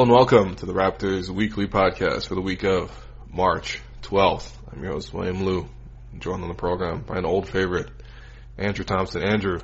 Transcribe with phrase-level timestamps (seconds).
[0.00, 2.90] Hello and welcome to the Raptors weekly podcast for the week of
[3.30, 4.50] March 12th.
[4.72, 5.68] I'm your host, William Lou,
[6.18, 7.90] joined on the program by an old favorite,
[8.56, 9.22] Andrew Thompson.
[9.22, 9.58] Andrew,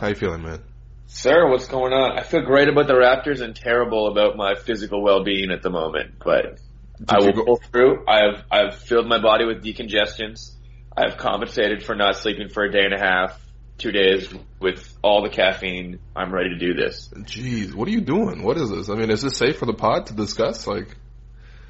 [0.00, 0.62] how you feeling, man?
[1.04, 2.18] Sir, what's going on?
[2.18, 6.14] I feel great about the Raptors and terrible about my physical well-being at the moment,
[6.24, 6.58] but
[6.96, 8.06] Did I will go- pull through.
[8.08, 10.52] I have I've filled my body with decongestions.
[10.96, 13.38] I have compensated for not sleeping for a day and a half,
[13.82, 15.98] two days with all the caffeine.
[16.14, 17.08] I'm ready to do this.
[17.14, 18.42] Jeez, what are you doing?
[18.42, 18.88] What is this?
[18.88, 20.66] I mean, is this safe for the pod to discuss?
[20.66, 20.96] Like,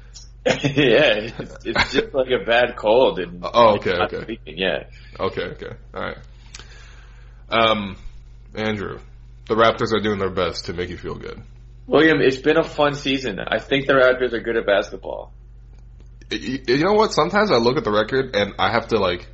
[0.45, 4.25] yeah, it's, it's just like a bad cold and Oh, okay, okay.
[4.25, 4.83] sleeping, yeah.
[5.19, 6.17] okay, okay, alright.
[7.49, 7.97] Um,
[8.53, 8.99] Andrew,
[9.47, 11.41] the Raptors are doing their best to make you feel good.
[11.87, 13.39] William, it's been a fun season.
[13.39, 15.33] I think the Raptors are good at basketball.
[16.29, 17.13] You know what?
[17.13, 19.27] Sometimes I look at the record and I have to like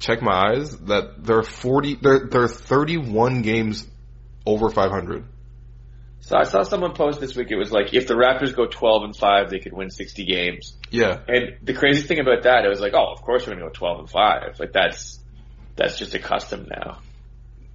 [0.00, 3.86] check my eyes that there are 40, they're, they're 31 games
[4.44, 5.24] over 500.
[6.20, 7.50] So I saw someone post this week.
[7.50, 10.76] It was like if the Raptors go 12 and 5, they could win 60 games.
[10.90, 11.20] Yeah.
[11.28, 13.72] And the crazy thing about that, it was like, oh, of course we're gonna go
[13.72, 14.60] 12 and 5.
[14.60, 15.18] Like that's,
[15.76, 17.00] that's just a custom now.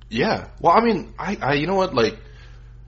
[0.10, 0.50] Yeah.
[0.60, 1.94] Well, I mean, I, I, you know what?
[1.94, 2.18] Like,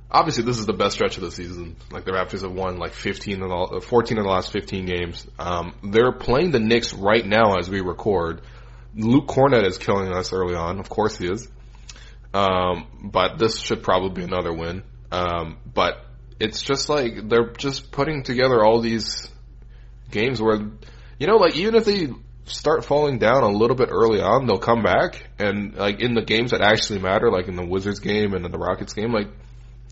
[0.09, 1.75] obviously this is the best stretch of the season.
[1.91, 5.27] Like the Raptors have won like 15 of the, 14 of the last 15 games.
[5.37, 8.41] Um, they're playing the Knicks right now as we record.
[8.97, 10.79] Luke Kornet is killing us early on.
[10.79, 11.47] Of course he is.
[12.33, 14.83] Um, but this should probably be another win.
[15.11, 16.03] Um, but
[16.39, 19.29] it's just like they're just putting together all these
[20.11, 20.59] games where,
[21.19, 22.09] you know, like even if they
[22.45, 26.21] start falling down a little bit early on, they'll come back and like in the
[26.23, 29.27] games that actually matter, like in the Wizards game and in the Rockets game, like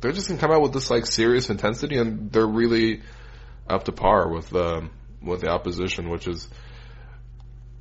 [0.01, 3.01] they're just gonna come out with this like serious intensity and they're really
[3.67, 4.91] up to par with um,
[5.21, 6.49] with the opposition, which is.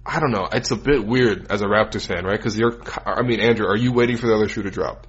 [0.07, 0.49] I don't know.
[0.53, 2.37] It's a bit weird as a Raptors fan, right?
[2.37, 5.07] Because you're, I mean, Andrew, are you waiting for the other shoe to drop?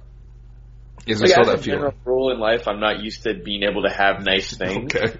[1.06, 1.80] Is there Like still that feeling?
[1.80, 4.94] general rule in life, I'm not used to being able to have nice things.
[4.94, 5.18] Okay.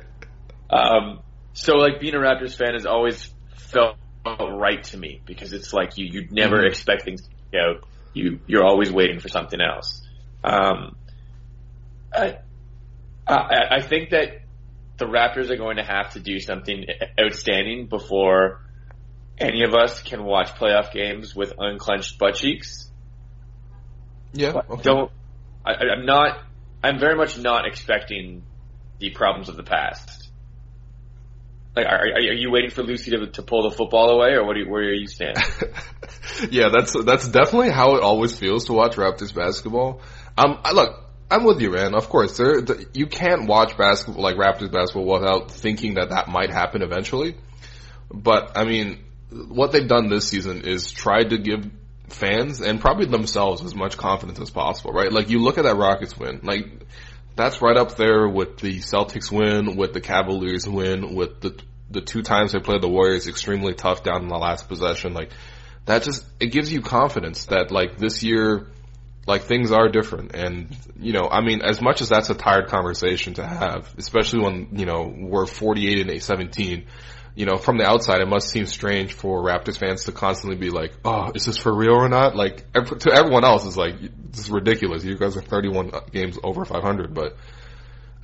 [0.71, 1.21] Um,
[1.53, 5.97] so like being a Raptors fan has always felt right to me because it's like
[5.99, 6.69] you, you'd never Mhm.
[6.69, 7.29] expect things to
[7.59, 7.89] work out.
[8.15, 10.03] You, you're always waiting for something else.
[10.43, 10.97] Um,
[12.13, 12.39] I,
[13.29, 14.41] I, I think that
[14.97, 16.87] the Raptors are going to have to do something
[17.21, 18.63] outstanding before
[19.39, 22.91] any of us can watch playoff games with unclenched butt cheeks.
[24.33, 24.63] Yeah.
[24.69, 24.83] Okay.
[24.83, 25.11] Don't.
[25.65, 26.39] I, I'm not.
[26.83, 28.45] I'm very much not expecting
[28.99, 30.31] the problems of the past.
[31.75, 34.47] Like, are, are are you waiting for Lucy to to pull the football away, or
[34.47, 34.55] what?
[34.55, 35.43] Do you, where are you standing?
[36.51, 40.01] yeah, that's that's definitely how it always feels to watch Raptors basketball.
[40.39, 41.95] Um, I, look, I'm with you, man.
[41.95, 46.29] Of course, there the, you can't watch basketball like Raptors basketball without thinking that that
[46.29, 47.37] might happen eventually.
[48.11, 51.69] But I mean, what they've done this season is tried to give
[52.09, 55.13] fans and probably themselves as much confidence as possible, right?
[55.13, 56.67] Like you look at that Rockets win, like
[57.35, 61.61] that's right up there with the Celtics win, with the Cavaliers win, with the
[61.91, 65.15] the two times they played the Warriors extremely tough down in the last possession.
[65.15, 65.31] Like
[65.87, 68.67] that just it gives you confidence that like this year
[69.27, 72.69] like things are different and you know I mean as much as that's a tired
[72.69, 76.87] conversation to have especially when you know we're 48 and 17
[77.37, 80.71] you know from the outside it must seem strange for Raptors fans to constantly be
[80.71, 84.01] like oh is this for real or not like to everyone else it's like
[84.33, 87.37] this is ridiculous you guys are 31 games over 500 but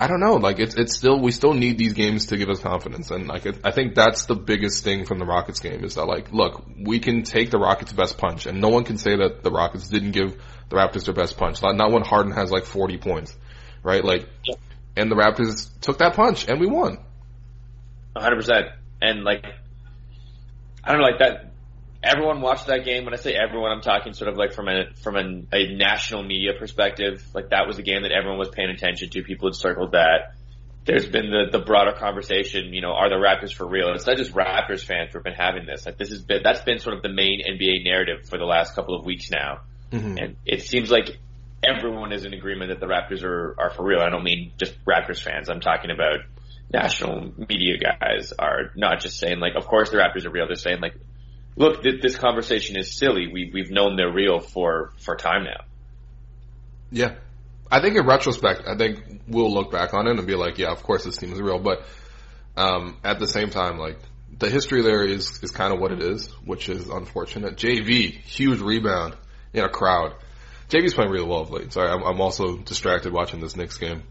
[0.02, 0.34] I don't know.
[0.34, 3.46] Like it's it's still we still need these games to give us confidence, and like
[3.46, 6.64] it, I think that's the biggest thing from the Rockets game is that like look
[6.76, 9.88] we can take the Rockets' best punch, and no one can say that the Rockets
[9.88, 11.62] didn't give the Raptors their best punch.
[11.62, 13.36] Not, not when Harden has like forty points,
[13.84, 14.04] right?
[14.04, 14.26] Like,
[14.96, 16.98] and the Raptors took that punch and we won.
[18.16, 18.66] hundred percent.
[19.02, 19.44] And like,
[20.84, 21.52] I don't know, like that,
[22.02, 23.04] everyone watched that game.
[23.04, 26.22] When I say everyone, I'm talking sort of like from a, from an, a national
[26.22, 27.24] media perspective.
[27.34, 29.22] Like that was a game that everyone was paying attention to.
[29.22, 30.34] People had circled that.
[30.84, 33.88] There's been the, the broader conversation, you know, are the Raptors for real?
[33.88, 35.84] And it's not just Raptors fans who've been having this.
[35.86, 38.74] Like this has been, that's been sort of the main NBA narrative for the last
[38.74, 39.60] couple of weeks now.
[39.92, 40.18] Mm-hmm.
[40.18, 41.18] And it seems like
[41.62, 44.00] everyone is in agreement that the Raptors are, are for real.
[44.00, 45.48] I don't mean just Raptors fans.
[45.48, 46.18] I'm talking about
[46.72, 50.46] national media guys are not just saying like, of course the Raptors are real.
[50.46, 50.94] They're saying like,
[51.56, 53.28] look, th- this conversation is silly.
[53.32, 55.64] We, we've known they're real for, for time now.
[56.90, 57.14] Yeah.
[57.70, 60.70] I think in retrospect, I think we'll look back on it and be like, yeah,
[60.70, 61.58] of course this team is real.
[61.58, 61.84] But,
[62.56, 63.98] um, at the same time, like,
[64.38, 67.56] the history there is, is kind of what it is, which is unfortunate.
[67.56, 69.16] JV, huge rebound
[69.52, 70.14] in a crowd.
[70.68, 71.72] JV's playing really well of late.
[71.72, 74.02] Sorry, I'm, I'm also distracted watching this Knicks game.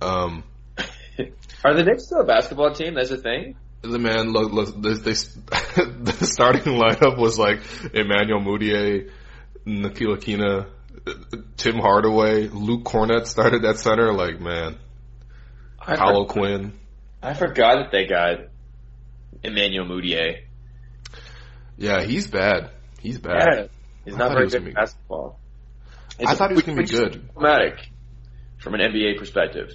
[0.00, 0.44] Um,
[1.64, 2.94] Are the Knicks still a basketball team?
[2.94, 3.56] That's a thing?
[3.90, 7.60] the man, look, look they, they, the starting lineup was like
[7.92, 9.10] Emmanuel Mudiay,
[9.64, 10.66] Nikola Kina,
[11.56, 14.12] Tim Hardaway, Luke Kornet started at center.
[14.12, 14.78] Like, man,
[15.80, 16.72] I, Paolo for- Quinn.
[17.22, 18.48] I forgot that they got
[19.42, 20.44] Emmanuel Mudiay.
[21.76, 22.70] Yeah, he's bad.
[23.00, 23.48] He's bad.
[23.48, 23.66] Yeah.
[24.04, 25.38] He's not he very was good at basketball.
[26.24, 27.28] I thought he was gonna be good.
[27.32, 27.88] Problematic
[28.58, 29.70] from an NBA perspective.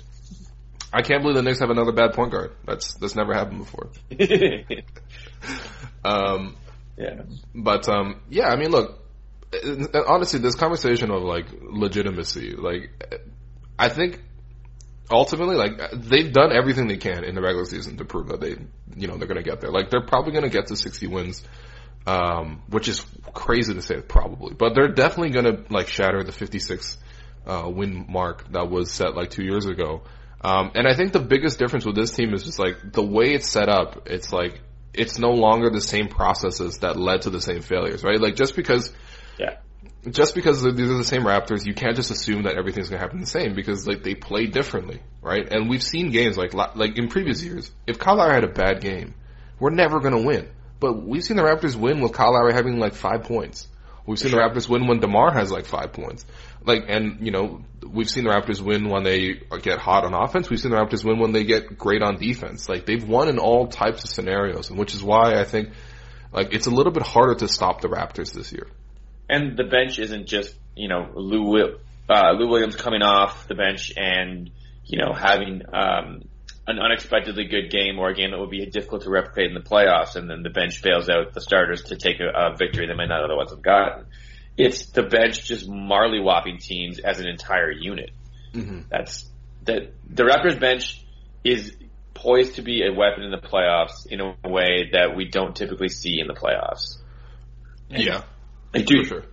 [0.92, 2.52] I can't believe the Knicks have another bad point guard.
[2.66, 3.90] That's that's never happened before.
[6.04, 6.56] Um,
[6.98, 7.24] yeah.
[7.54, 9.00] but um, yeah, I mean, look,
[10.08, 12.90] honestly, this conversation of like legitimacy, like,
[13.78, 14.22] I think
[15.12, 18.56] ultimately, like, they've done everything they can in the regular season to prove that they,
[18.96, 19.72] you know, they're going to get there.
[19.72, 21.44] Like, they're probably going to get to 60 wins,
[22.06, 26.32] um, which is crazy to say, probably, but they're definitely going to like shatter the
[26.32, 26.98] 56
[27.46, 30.04] uh, win mark that was set like two years ago.
[30.42, 33.34] Um, and I think the biggest difference with this team is just like the way
[33.34, 34.08] it's set up.
[34.08, 34.62] It's like
[34.94, 38.20] it's no longer the same processes that led to the same failures, right?
[38.20, 38.92] Like just because
[39.38, 39.58] Yeah.
[40.10, 43.20] just because these are the same Raptors, you can't just assume that everything's gonna happen
[43.20, 45.48] the same because like they play differently, right?
[45.52, 47.72] And we've seen games like like in previous years.
[47.86, 49.14] If Kyle Lowry had a bad game,
[49.60, 50.48] we're never gonna win.
[50.80, 53.68] But we've seen the Raptors win with Kyle Lowry having like five points.
[54.06, 56.26] We've seen the Raptors win when DeMar has like five points.
[56.66, 60.50] Like, and you know, we've seen the Raptors win when they get hot on offense.
[60.50, 62.68] We've seen the Raptors win when they get great on defense.
[62.68, 65.70] Like, they've won in all types of scenarios, and which is why I think,
[66.32, 68.68] like, it's a little bit harder to stop the Raptors this year.
[69.30, 71.78] And the bench isn't just, you know, Lou,
[72.10, 74.50] uh, Lou Williams coming off the bench and,
[74.86, 76.24] you know, having, um,
[76.68, 79.60] an unexpectedly good game or a game that would be difficult to replicate in the
[79.60, 82.94] playoffs and then the bench bails out the starters to take a, a victory they
[82.94, 84.06] might not otherwise have gotten.
[84.60, 88.12] It's the bench just Marley whopping teams as an entire unit.
[88.54, 88.82] Mm-hmm.
[88.90, 89.28] That's,
[89.64, 91.04] that, the Raptors bench
[91.44, 91.76] is
[92.14, 95.88] poised to be a weapon in the playoffs in a way that we don't typically
[95.88, 96.98] see in the playoffs.
[97.90, 98.24] Yeah,
[98.74, 99.24] Like, dude, for sure.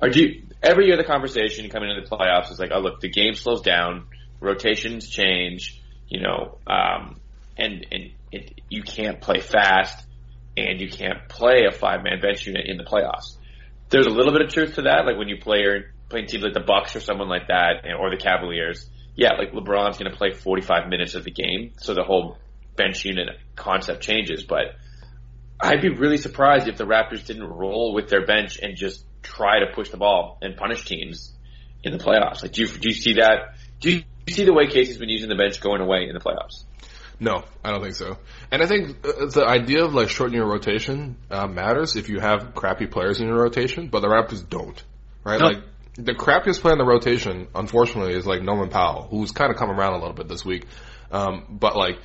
[0.00, 3.00] Or do you, every year the conversation coming into the playoffs is like, oh look,
[3.00, 4.06] the game slows down,
[4.40, 7.20] rotations change, you know, um,
[7.56, 10.04] and and it, you can't play fast,
[10.56, 13.36] and you can't play a five man bench unit in the playoffs.
[13.92, 16.42] There's a little bit of truth to that, like when you play or playing teams
[16.42, 18.88] like the Bucks or someone like that, or the Cavaliers.
[19.14, 22.38] Yeah, like LeBron's going to play 45 minutes of the game, so the whole
[22.74, 24.44] bench unit concept changes.
[24.44, 24.76] But
[25.60, 29.60] I'd be really surprised if the Raptors didn't roll with their bench and just try
[29.60, 31.32] to push the ball and punish teams
[31.84, 32.42] in the playoffs.
[32.42, 33.56] Like, do you, do you see that?
[33.78, 36.64] Do you see the way Casey's been using the bench going away in the playoffs?
[37.22, 38.18] No, I don't think so.
[38.50, 42.18] And I think uh, the idea of like shortening your rotation uh, matters if you
[42.18, 44.82] have crappy players in your rotation, but the Raptors don't,
[45.22, 45.38] right?
[45.38, 45.46] No.
[45.46, 45.62] Like
[45.94, 49.70] the crappiest player in the rotation, unfortunately, is like Norman Powell, who's kind of come
[49.70, 50.66] around a little bit this week.
[51.12, 52.00] Um, but like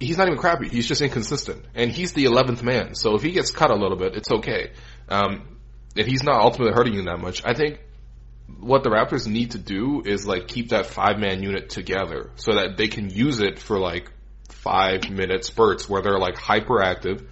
[0.00, 2.94] he's not even crappy; he's just inconsistent, and he's the eleventh man.
[2.94, 4.70] So if he gets cut a little bit, it's okay.
[5.10, 5.58] Um,
[5.94, 7.44] and he's not ultimately hurting you that much.
[7.44, 7.80] I think
[8.60, 12.54] what the Raptors need to do is like keep that five man unit together so
[12.54, 14.10] that they can use it for like
[14.52, 17.26] five minute spurts where they're like hyperactive.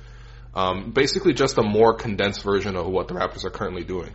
[0.55, 4.13] Um, basically just a more condensed version of what the Raptors are currently doing.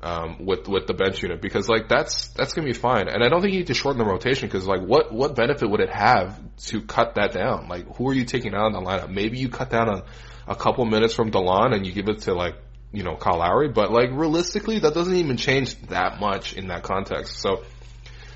[0.00, 3.08] Um, with, with the bench unit because like that's, that's gonna be fine.
[3.08, 5.68] And I don't think you need to shorten the rotation because like what, what benefit
[5.68, 7.66] would it have to cut that down?
[7.68, 9.10] Like who are you taking out in the lineup?
[9.10, 10.04] Maybe you cut down a,
[10.46, 12.54] a couple minutes from DeLon and you give it to like,
[12.92, 16.84] you know, Kyle Lowry, but like realistically that doesn't even change that much in that
[16.84, 17.40] context.
[17.40, 17.64] So,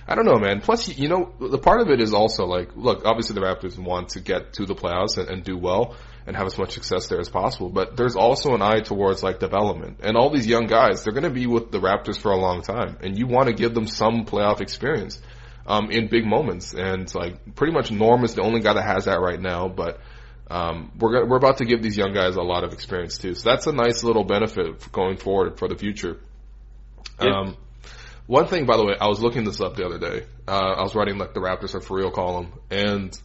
[0.06, 0.60] I don't know, man.
[0.60, 4.10] Plus, you know, the part of it is also like, look, obviously the Raptors want
[4.10, 7.20] to get to the playoffs and, and do well and have as much success there
[7.20, 9.98] as possible, but there's also an eye towards like development.
[10.02, 12.62] And all these young guys, they're going to be with the Raptors for a long
[12.62, 15.20] time, and you want to give them some playoff experience.
[15.66, 16.74] um, in big moments.
[16.74, 20.00] And like pretty much Norm is the only guy that has that right now, but
[20.50, 23.34] um, we're we're about to give these young guys a lot of experience too.
[23.34, 26.18] So that's a nice little benefit going forward for the future.
[27.20, 27.52] Yeah.
[28.26, 30.26] One thing, by the way, I was looking this up the other day.
[30.46, 33.16] Uh, I was writing like the Raptors are for real column, and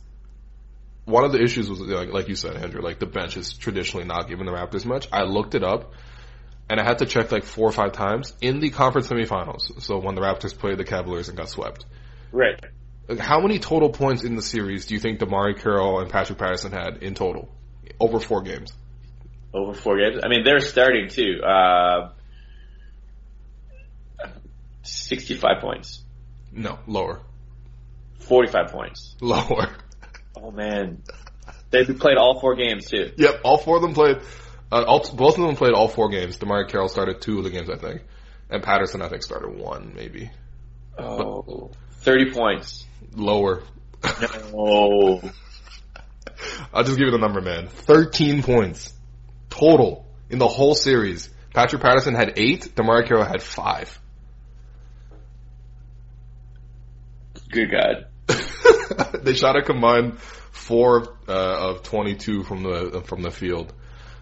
[1.05, 4.05] one of the issues was like, like you said, Andrew, like the bench is traditionally
[4.05, 5.07] not giving the Raptors much.
[5.11, 5.93] I looked it up,
[6.69, 9.81] and I had to check like four or five times in the conference semifinals.
[9.81, 11.85] So when the Raptors played the Cavaliers and got swept,
[12.31, 12.59] Right.
[13.19, 16.73] how many total points in the series do you think DeMarre Carroll and Patrick Patterson
[16.73, 17.47] had in total
[17.99, 18.73] over four games?
[19.53, 20.19] Over four games.
[20.23, 21.41] I mean, they're starting too.
[21.41, 22.09] Uh,
[24.87, 26.03] 65 points.
[26.51, 27.21] No, lower,
[28.19, 29.15] 45 points.
[29.21, 29.69] lower.
[30.39, 31.01] Oh man.
[31.71, 33.11] They played all four games too.
[33.17, 34.17] Yep, all four of them played.
[34.71, 36.37] Uh, all, both of them played all four games.
[36.37, 38.03] DeMarre Carroll started two of the games, I think,
[38.51, 40.29] and Patterson, I think, started one, maybe
[40.99, 41.71] Oh.
[42.01, 42.85] 30 points.
[43.15, 43.63] lower.
[44.53, 45.21] No.
[46.71, 47.67] I'll just give you the number, man.
[47.67, 48.93] Thirteen points
[49.49, 51.29] total in the whole series.
[51.53, 52.75] Patrick Patterson had eight.
[52.75, 53.99] DeMarre Carroll had five.
[57.49, 58.07] Good God.
[59.23, 63.73] they shot a combined four uh, of twenty-two from the from the field.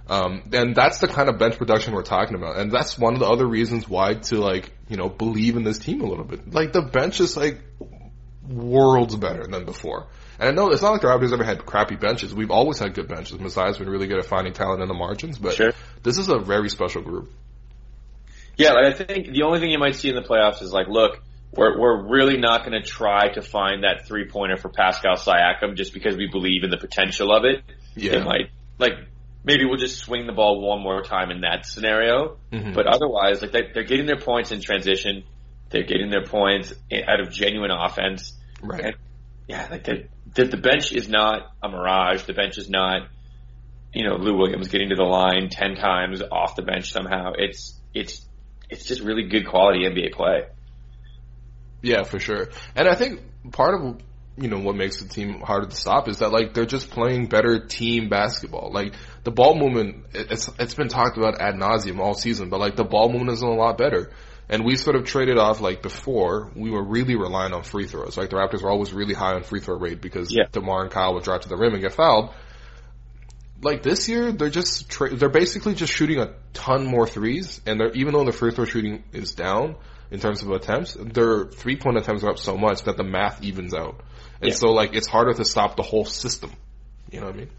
[0.07, 2.57] Um, and that's the kind of bench production we're talking about.
[2.57, 5.79] And that's one of the other reasons why to like, you know, believe in this
[5.79, 6.53] team a little bit.
[6.53, 7.59] Like the bench is like
[8.47, 10.07] worlds better than before.
[10.39, 12.35] And I know it's not like the Raptors ever had crappy benches.
[12.35, 13.37] We've always had good benches.
[13.39, 15.71] Masai's been really good at finding talent in the margins, but Sure.
[16.03, 17.31] this is a very special group.
[18.57, 20.87] Yeah, like I think the only thing you might see in the playoffs is like,
[20.87, 21.21] look,
[21.55, 25.75] we're we're really not going to try to find that three pointer for Pascal Siakam
[25.75, 27.63] just because we believe in the potential of it.
[27.95, 28.17] Yeah.
[28.17, 28.93] It might like
[29.43, 32.37] maybe we'll just swing the ball one more time in that scenario.
[32.51, 32.73] Mhm.
[32.73, 35.23] But otherwise, like they, they're getting their points in transition,
[35.69, 36.73] they're getting their points
[37.07, 38.33] out of genuine offense.
[38.61, 38.85] Right.
[38.85, 38.95] And
[39.47, 42.23] yeah, like the, the the bench is not a mirage.
[42.23, 43.07] The bench is not,
[43.93, 47.33] you know, Lou Williams getting to the line ten times off the bench somehow.
[47.37, 48.25] It's it's
[48.69, 50.45] it's just really good quality NBA play.
[51.85, 52.49] Yeah, for sure.
[52.75, 54.01] And I think part of
[54.37, 57.27] you know what makes the team harder to stop is that like they're just playing
[57.27, 58.71] better team basketball.
[58.73, 62.75] Like the ball movement, it's it's been talked about ad nauseum all season, but like
[62.75, 64.11] the ball movement is a lot better.
[64.49, 66.51] And we sort of traded off like before.
[66.55, 68.17] We were really relying on free throws.
[68.17, 70.45] Like the Raptors were always really high on free throw rate because Yeah.
[70.51, 72.31] Demar and Kyle would drive to the rim and get fouled.
[73.61, 77.79] Like this year, they're just tra- they're basically just shooting a ton more threes, and
[77.79, 79.75] they're even though the free throw shooting is down
[80.11, 83.43] in terms of attempts, their three point attempts are up so much that the math
[83.43, 84.01] evens out,
[84.41, 84.55] and Yeah.
[84.55, 86.51] so like it's harder to stop the whole system.
[87.11, 87.49] You know what I mean?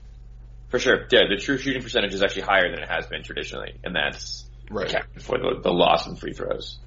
[0.69, 1.07] For sure.
[1.11, 4.45] Yeah, the true shooting percentage is actually higher than it has been traditionally, and that's
[4.71, 4.91] Right.
[5.21, 6.79] for the, the loss in free throws.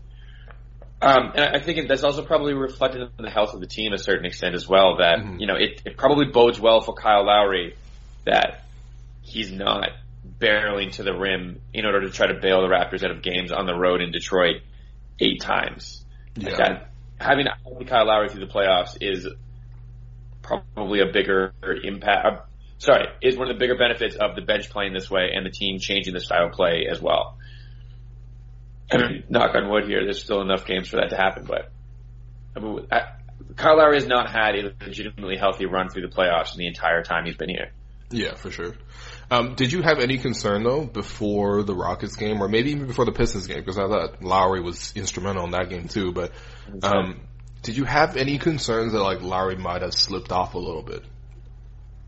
[1.01, 3.95] Um, and I think that's also probably reflected in the health of the team to
[3.95, 4.97] a certain extent as well.
[4.97, 5.39] That Mhm.
[5.39, 7.75] you know it, it probably bodes well for Kyle Lowry
[8.25, 8.65] that
[9.21, 9.91] he's not
[10.39, 13.51] barreling to the rim in order to try to bail the Raptors out of games
[13.53, 14.57] on the road in Detroit
[15.19, 16.03] eight times.
[16.37, 17.47] Like that having
[17.85, 19.27] Kyle Lowry through the playoffs is
[20.41, 22.25] probably a bigger impact.
[22.25, 22.41] Uh,
[22.77, 25.51] sorry, is one of the bigger benefits of the bench playing this way and the
[25.51, 27.37] team changing the style of play as well.
[28.91, 31.71] I mean, knock on wood here, there's still enough games for that to happen, but
[32.55, 33.01] I mean, I,
[33.55, 37.03] Kyle Lowry has not had a legitimately healthy run through the playoffs in the entire
[37.03, 37.71] time he's been here.
[38.09, 38.73] Yeah, for sure.
[39.31, 43.05] Um, did you have any concern though before the Rockets game, or maybe even before
[43.05, 43.59] the Pistons game?
[43.59, 46.11] Because I thought Lowry was instrumental in that game too.
[46.11, 46.31] But
[46.81, 47.21] um,
[47.61, 51.03] did you have any concerns that like Lowry might have slipped off a little bit?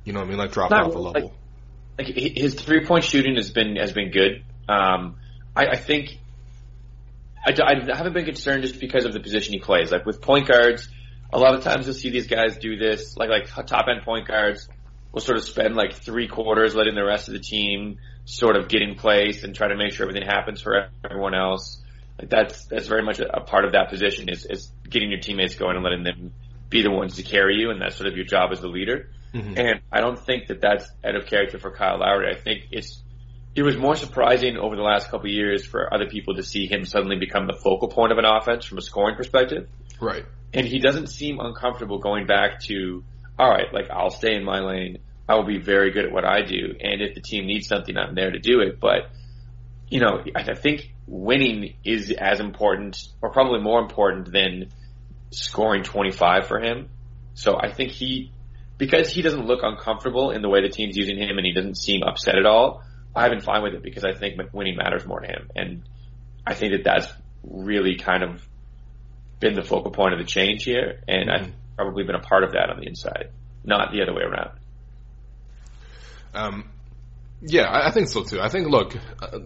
[0.03, 0.39] You know what I mean?
[0.39, 1.33] Like dropped Not off a level.
[1.99, 4.43] like hi- his three point shooting has been has been good.
[4.67, 5.17] Um,
[5.55, 6.17] I, I think
[7.45, 9.91] I, I haven't been concerned just because of the position he plays.
[9.91, 10.89] Like with point guards,
[11.31, 13.15] a lot of times you'll see these guys do this.
[13.15, 14.67] Like like top end point guards
[15.11, 18.67] will sort of spend like three quarters letting the rest of the team sort of
[18.67, 21.81] get in place and try to make sure everything happens for everyone else.
[22.19, 25.55] Like that's that's very much a, part of that position is is getting your teammates
[25.55, 26.33] going and letting them
[26.69, 29.09] be the ones to carry you, and that's sort of your job as the leader.
[29.33, 29.57] Mhm.
[29.57, 32.29] And I don't think that that's out of character for Kyle Lowry.
[32.29, 33.01] I think it's
[33.55, 36.67] it was more surprising over the last couple of years for other people to see
[36.67, 39.67] him suddenly become the focal point of an offense from a scoring perspective.
[39.99, 40.25] Right.
[40.53, 43.03] And he doesn't seem uncomfortable going back to,
[43.37, 44.99] all right, like I'll stay in my lane.
[45.27, 46.75] I will be very good at what I do.
[46.79, 48.79] And if the team needs something, I'm there to do it.
[48.79, 49.09] But,
[49.89, 54.69] you know, I I think winning is as important or probably more important than
[55.31, 56.89] scoring 25 for him.
[57.33, 58.31] So I think he,
[58.77, 61.75] because he doesn't look uncomfortable in the way the team's using him and he doesn't
[61.75, 62.83] seem upset at all,
[63.15, 65.49] I've been fine with it because I think winning matters more to him.
[65.55, 65.83] And
[66.45, 67.11] I think that that's
[67.43, 68.41] really kind of
[69.39, 71.45] been the focal point of the change here, and mm-hmm.
[71.45, 73.31] I've probably been a part of that on the inside,
[73.63, 74.51] not the other way around.
[76.33, 76.69] Um,
[77.41, 78.39] yeah, I, think so too.
[78.39, 79.39] I think look, uh,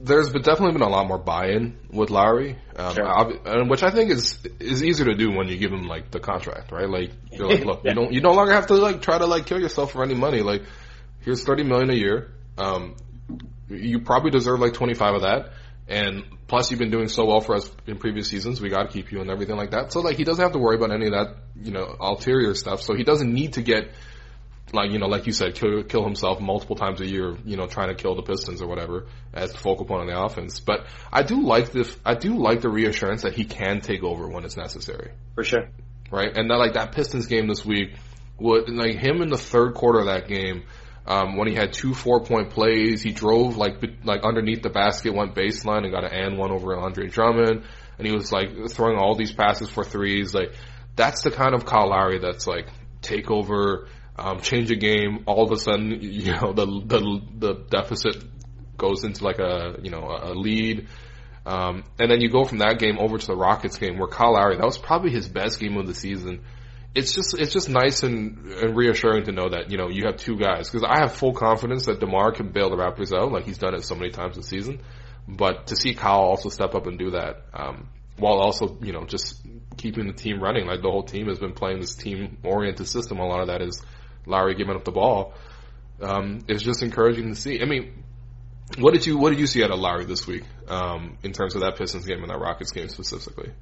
[0.00, 3.64] there's been definitely been a lot more buy-in with Lowry, um, sure.
[3.66, 6.72] which I think is is easier to do when you give him like the contract,
[6.72, 6.88] right?
[6.88, 7.90] Like you're like, look, yeah.
[7.92, 10.14] you don't you no longer have to like try to like kill yourself for any
[10.14, 10.40] money.
[10.40, 10.62] Like
[11.20, 12.32] here's thirty million a year.
[12.58, 12.96] Um,
[13.68, 15.52] you probably deserve like twenty five of that,
[15.88, 18.60] and plus you've been doing so well for us in previous seasons.
[18.60, 19.92] We got to keep you and everything like that.
[19.92, 22.82] So like he doesn't have to worry about any of that, you know, ulterior stuff.
[22.82, 23.90] So he doesn't need to get
[24.72, 27.66] like you know, like you said, kill, kill himself multiple times a year, you know,
[27.66, 30.60] trying to kill the Pistons or whatever as the focal point on the offense.
[30.60, 34.28] But I do like the I do like the reassurance that he can take over
[34.28, 35.12] when it's necessary.
[35.34, 35.68] For sure,
[36.10, 36.34] right?
[36.34, 37.92] And that like that Pistons game this week,
[38.38, 40.64] would like him in the third quarter of that game.
[41.04, 45.14] Um, when he had two four point plays, he drove like like underneath the basket,
[45.14, 47.64] went baseline, and got an and one over Andre Drummond,
[47.98, 50.32] and he was like throwing all these passes for threes.
[50.32, 50.54] Like
[50.94, 52.68] that's the kind of Kyle Lowry that's like
[53.00, 57.54] take over um, change a game, all of a sudden, you know, the, the, the
[57.70, 58.22] deficit
[58.76, 60.88] goes into like a, you know, a lead.
[61.44, 64.34] Um, and then you go from that game over to the Rockets game where Kyle
[64.34, 66.44] Lowry, that was probably his best game of the season.
[66.94, 70.16] It's just, it's just nice and, and reassuring to know that, you know, you have
[70.18, 70.68] two guys.
[70.68, 73.74] Cause I have full confidence that DeMar can bail the Raptors out like he's done
[73.74, 74.80] it so many times this season.
[75.26, 79.04] But to see Kyle also step up and do that, um, while also, you know,
[79.04, 79.40] just
[79.76, 83.18] keeping the team running, like the whole team has been playing this team oriented system.
[83.18, 83.82] A lot of that is
[84.26, 85.34] Lowry giving up the ball.
[86.00, 87.60] Um, it's just encouraging to see.
[87.62, 88.04] I mean,
[88.78, 91.54] what did you what did you see out of Lowry this week um, in terms
[91.54, 93.52] of that Pistons game and that Rockets game specifically?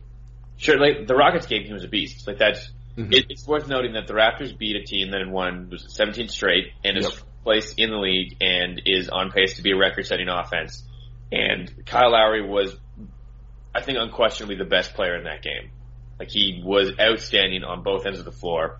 [0.56, 2.26] Sure, like the Rockets game, he was a beast.
[2.26, 3.12] Like that's mm-hmm.
[3.12, 6.28] it, it's worth noting that the Raptors beat a team that had won was 17
[6.28, 7.14] straight and is yep.
[7.44, 10.82] placed in the league and is on pace to be a record-setting offense.
[11.32, 12.74] And Kyle Lowry was,
[13.74, 15.70] I think, unquestionably the best player in that game.
[16.18, 18.78] Like he was outstanding on both ends of the floor.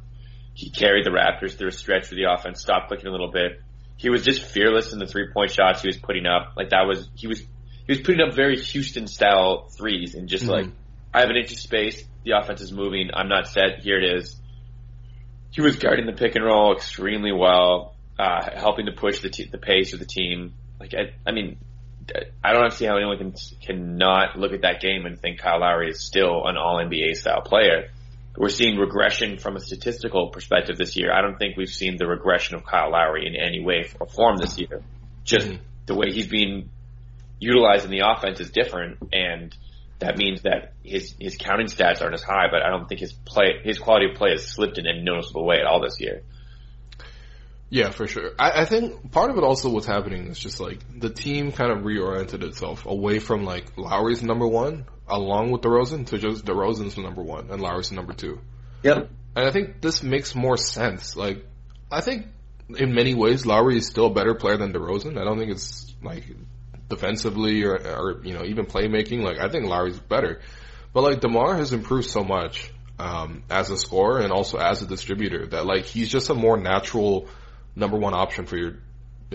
[0.52, 3.62] He carried the Raptors through a stretch where the offense stopped clicking a little bit.
[3.96, 6.52] He was just fearless in the three point shots he was putting up.
[6.56, 10.44] Like that was he was he was putting up very Houston style threes and just
[10.44, 10.52] mm-hmm.
[10.52, 10.66] like
[11.14, 12.04] I have an inch of space.
[12.24, 13.10] The offense is moving.
[13.14, 13.80] I'm not set.
[13.80, 14.36] Here it is.
[15.50, 19.48] He was guarding the pick and roll extremely well, uh, helping to push the t-
[19.50, 20.54] the pace of the team.
[20.78, 21.58] Like I, I mean,
[22.44, 25.90] I don't see how anyone can cannot look at that game and think Kyle Lowry
[25.90, 27.88] is still an All NBA style player
[28.36, 31.12] we're seeing regression from a statistical perspective this year.
[31.12, 34.36] I don't think we've seen the regression of Kyle Lowry in any way or form
[34.36, 34.82] this year.
[35.24, 35.62] Just mm-hmm.
[35.86, 36.70] the way he's being
[37.38, 39.54] utilized in the offense is different, and
[40.00, 42.46] that means that his his counting stats aren't as high.
[42.50, 45.46] But I don't think his play his quality of play has slipped in a noticeable
[45.46, 46.22] way at all this year.
[47.70, 48.32] Yeah, for sure.
[48.38, 51.70] I, I think part of it also what's happening is just like the team kind
[51.70, 56.98] of reoriented itself away from like Lowry's number one, along with DeRozan, to just DeRozan's
[56.98, 58.40] number one and Lowry's number two.
[58.82, 59.08] Yep.
[59.36, 61.14] And I think this makes more sense.
[61.14, 61.46] Like,
[61.92, 62.26] I think
[62.76, 65.16] in many ways Lowry is still a better player than DeRozan.
[65.16, 66.24] I don't think it's like
[66.90, 69.22] defensively or, or you know even playmaking.
[69.22, 70.40] Like I think Lowry's better,
[70.92, 74.86] but like Demar has improved so much um, as a scorer and also as a
[74.86, 77.28] distributor that like he's just a more natural
[77.74, 78.74] number one option for your,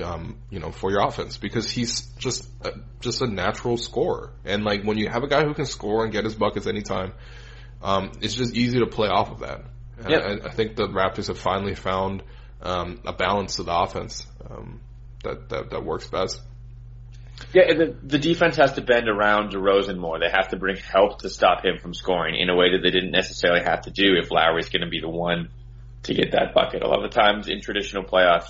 [0.03, 4.31] um, you know, for your offense because he's just a, just a natural scorer.
[4.43, 7.13] And like when you have a guy who can score and get his buckets anytime,
[7.81, 9.63] um, it's just easy to play off of that.
[10.07, 10.21] Yep.
[10.21, 12.21] I, I, think the Raptors have finally found
[12.61, 14.81] um, a balance to the offense um,
[15.23, 16.41] that, that that works best.
[17.54, 20.19] Yeah, the, the defense has to bend around DeRozan more.
[20.19, 22.91] They have to bring help to stop him from scoring in a way that they
[22.91, 25.50] didn't necessarily have to do if Lowry's going to be the one
[26.04, 26.84] to get that bucket.
[26.84, 28.45] A lot of the times in traditional playoff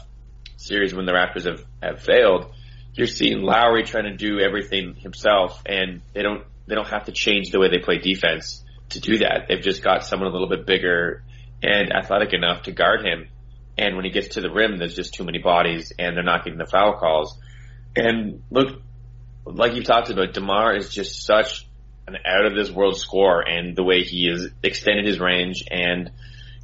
[0.57, 2.51] series when the Raptors have, have failed,
[2.93, 7.11] you're seeing Lowry trying to do everything himself and they don't, they don't have to
[7.11, 9.45] change the way they play defense to do that.
[9.47, 11.23] They've just got someone a little bit bigger
[11.61, 13.27] and athletic enough to guard him.
[13.77, 16.43] And when he gets to the rim, there's just too many bodies and they're not
[16.43, 17.37] getting the foul calls.
[17.95, 18.81] And look,
[19.45, 21.67] like you've talked about, DeMar is just such
[22.07, 26.11] an out of this world scorer and the way he has extended his range and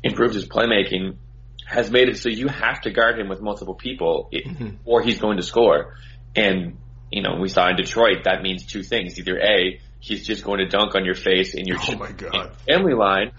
[0.04, 1.18] improved his playmaking
[1.66, 4.76] has made it so you have to guard him with multiple people mm-hmm.
[4.84, 5.96] or he's going to score.
[6.36, 6.78] And,
[7.12, 9.18] you know, we saw in Detroit, that means two things.
[9.18, 12.56] Either A, he's just going to dunk on your face in your oh my God.
[12.68, 13.32] family line,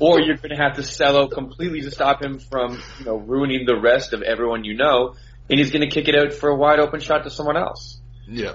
[0.00, 3.16] or you're going to have to sell out completely to stop him from, you know,
[3.16, 5.14] ruining the rest of everyone you know,
[5.50, 8.00] and he's going to kick it out for a wide open shot to someone else.
[8.26, 8.54] Yeah.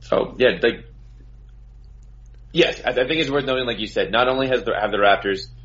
[0.00, 0.86] So, yeah, like,
[2.52, 4.90] yes, I, I think it's worth noting, like you said, not only has the, have
[4.90, 5.46] the Raptors–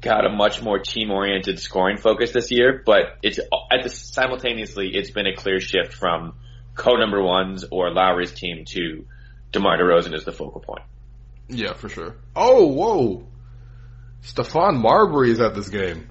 [0.00, 4.90] got a much more team oriented scoring focus this year, but it's at the simultaneously
[4.94, 6.34] it's been a clear shift from
[6.74, 9.04] co number ones or Lowry's team to
[9.52, 10.82] DeMar DeRozan as the focal point.
[11.48, 12.16] Yeah, for sure.
[12.34, 13.26] Oh, whoa.
[14.22, 16.08] Stephon Marbury is at this game.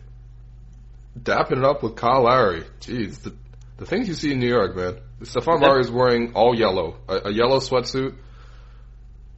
[1.17, 2.63] Dapping it up with Kyle Lowry.
[2.81, 3.33] Jeez, the,
[3.77, 4.99] the things you see in New York, man.
[5.21, 6.97] Stephon Marbury is wearing all yellow.
[7.07, 8.15] A, a yellow sweatsuit.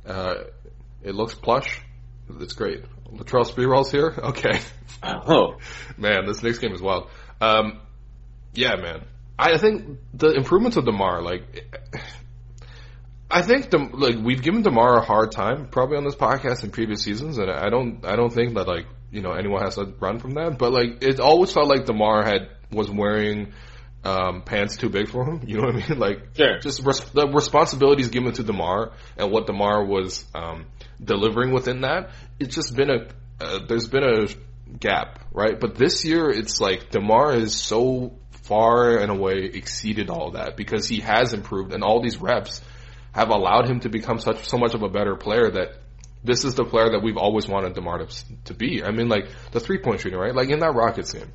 [0.05, 0.35] Uh,
[1.03, 1.81] it looks plush.
[2.39, 2.83] It's great.
[3.11, 4.13] Latrell Sprewell's here?
[4.23, 4.59] Okay.
[5.03, 5.57] Oh.
[5.95, 7.09] man, this next game is wild.
[7.39, 7.79] Um,
[8.53, 9.05] yeah, man.
[9.37, 11.65] I think the improvements of DeMar, like,
[13.29, 16.71] I think the, like we've given Demar a hard time probably on this podcast in
[16.71, 19.85] previous seasons, and I don't I don't think that like you know anyone has to
[19.99, 20.57] run from that.
[20.57, 23.53] But like it always felt like Demar had was wearing
[24.03, 25.41] um, pants too big for him.
[25.47, 25.99] You know what I mean?
[26.07, 26.59] Like Sure.
[26.59, 30.65] just res- the responsibilities given to Demar and what Demar was um,
[31.03, 32.11] delivering within that.
[32.39, 33.07] It's just been a
[33.39, 34.27] uh, there's been a
[34.79, 35.59] gap, right?
[35.59, 40.87] But this year it's like Demar is so far and away exceeded all that because
[40.87, 42.61] he has improved and all these reps
[43.11, 45.73] have allowed him to become such so much of a better player that
[46.27, 48.07] this is the player that we've always wanted DeMar to,
[48.45, 48.83] to be.
[48.83, 50.35] I mean, like the three point shooting, right?
[50.35, 51.31] Like in that Rockets game,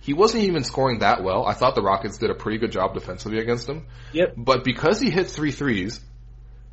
[0.00, 1.46] he wasn't even scoring that well.
[1.46, 3.86] I thought the Rockets did a pretty good job defensively against him.
[4.12, 4.34] Yep.
[4.36, 5.98] But because he hit three threes,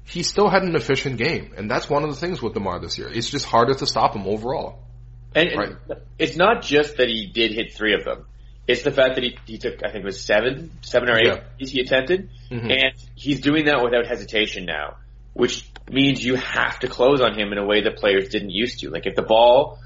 [0.04, 2.98] he still had an efficient game, and that's one of the things with DeMar this
[2.98, 3.08] year.
[3.12, 4.80] It's just harder to stop him overall.
[5.34, 6.00] And, and Right.
[6.20, 8.26] it's not just that he did hit three of them.
[8.68, 11.26] It's the fact that he, he took, I think it was seven, seven or eight
[11.26, 11.42] Yeah.
[11.58, 12.30] he attempted.
[12.52, 12.70] Mhm.
[12.72, 14.98] And he's doing that without hesitation now,
[15.34, 18.80] which means you have to close on him in a way that players didn't used
[18.80, 18.90] to.
[18.90, 19.80] Like if the ball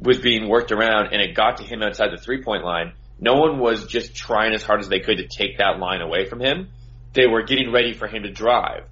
[0.00, 3.34] was being worked around and it got to him outside the three point line, no
[3.34, 6.40] one was just trying as hard as they could to take that line away from
[6.40, 6.68] him.
[7.12, 8.84] They were getting ready for him to drive.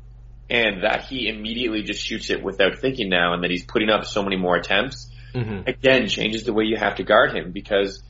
[0.50, 4.06] And that he immediately just shoots it without thinking now and that he's putting up
[4.06, 5.68] so many more attempts Mm-hmm.
[5.68, 8.02] again changes the way you have to guard him because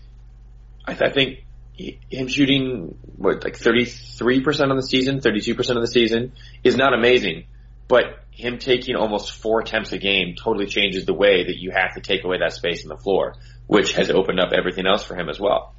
[0.87, 5.89] I, I think he, him shooting what like 33% of the season, 32% of the
[5.89, 6.33] season
[6.63, 7.47] is not amazing,
[7.89, 11.95] but him taking almost four attempts a game totally changes the way that you have
[11.95, 13.35] to take away that space in the floor,
[13.67, 15.75] which has opened up everything else for him as well.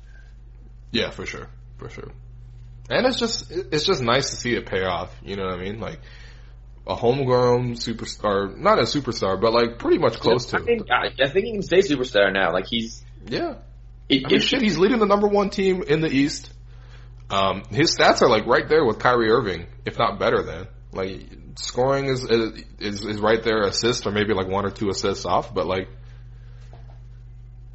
[0.92, 2.12] Yeah, for sure, for sure.
[2.90, 5.16] And it's just it's just nice to see it pay off.
[5.24, 5.80] You know what I mean?
[5.80, 6.00] Like
[6.88, 10.58] a homegrown superstar, not a superstar, but like pretty much close to.
[10.58, 12.52] I think, I, I think he can stay superstar now.
[12.52, 13.56] Like he's, Yeah.
[14.10, 16.52] it, I mean, shit, he's leading the number one team in the East.
[17.30, 20.68] Um, his stats are like right there with Kyrie Irving, if not better than.
[20.92, 25.26] Like scoring is is is right there, assists or maybe like one or two assists
[25.26, 25.88] off, but like,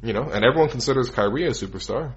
[0.01, 2.13] you know, and everyone considers Kyrie a superstar.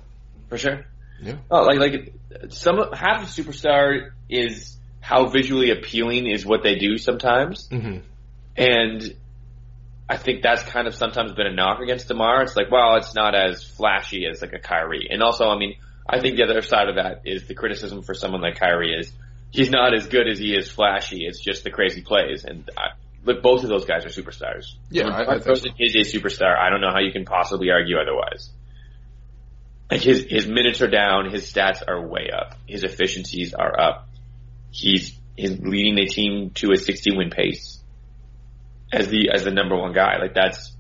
[0.49, 0.85] for sure.
[1.21, 1.37] Yeah.
[1.51, 2.13] Oh, like like
[2.53, 7.99] some half of superstar is how visually appealing is what they do sometimes, Mm-hmm.
[8.57, 9.15] and
[10.11, 12.43] I think that's kind of sometimes been a knock against Demar.
[12.43, 15.75] It's like, well, it's not as flashy as like a Kyrie, and also, I mean,
[16.09, 19.13] I think the other side of that is the criticism for someone like Kyrie is
[19.51, 21.25] he's not as good as he is flashy.
[21.27, 22.91] It's just the crazy plays, and I,
[23.25, 24.75] look, both of those guys are superstars.
[24.91, 26.57] Yeah, When I- I think Derozan is a superstar.
[26.59, 28.51] I don't know how you can possibly argue otherwise.
[29.91, 34.09] Like his his minutes are down, his stats are way up, his efficiencies are up.
[34.71, 37.83] He's he's leading the team to a 60 win pace
[38.93, 40.19] as the as the number one guy.
[40.19, 40.75] Like that's.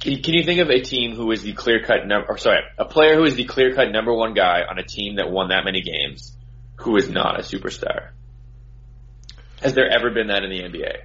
[0.00, 2.26] Can you, can you think of a team who is the clear cut number?
[2.28, 5.16] Or sorry, a player who is the clear cut number one guy on a team
[5.16, 6.36] that won that many games,
[6.76, 8.10] who is not a superstar?
[9.62, 11.02] Has there ever been that in the NBA?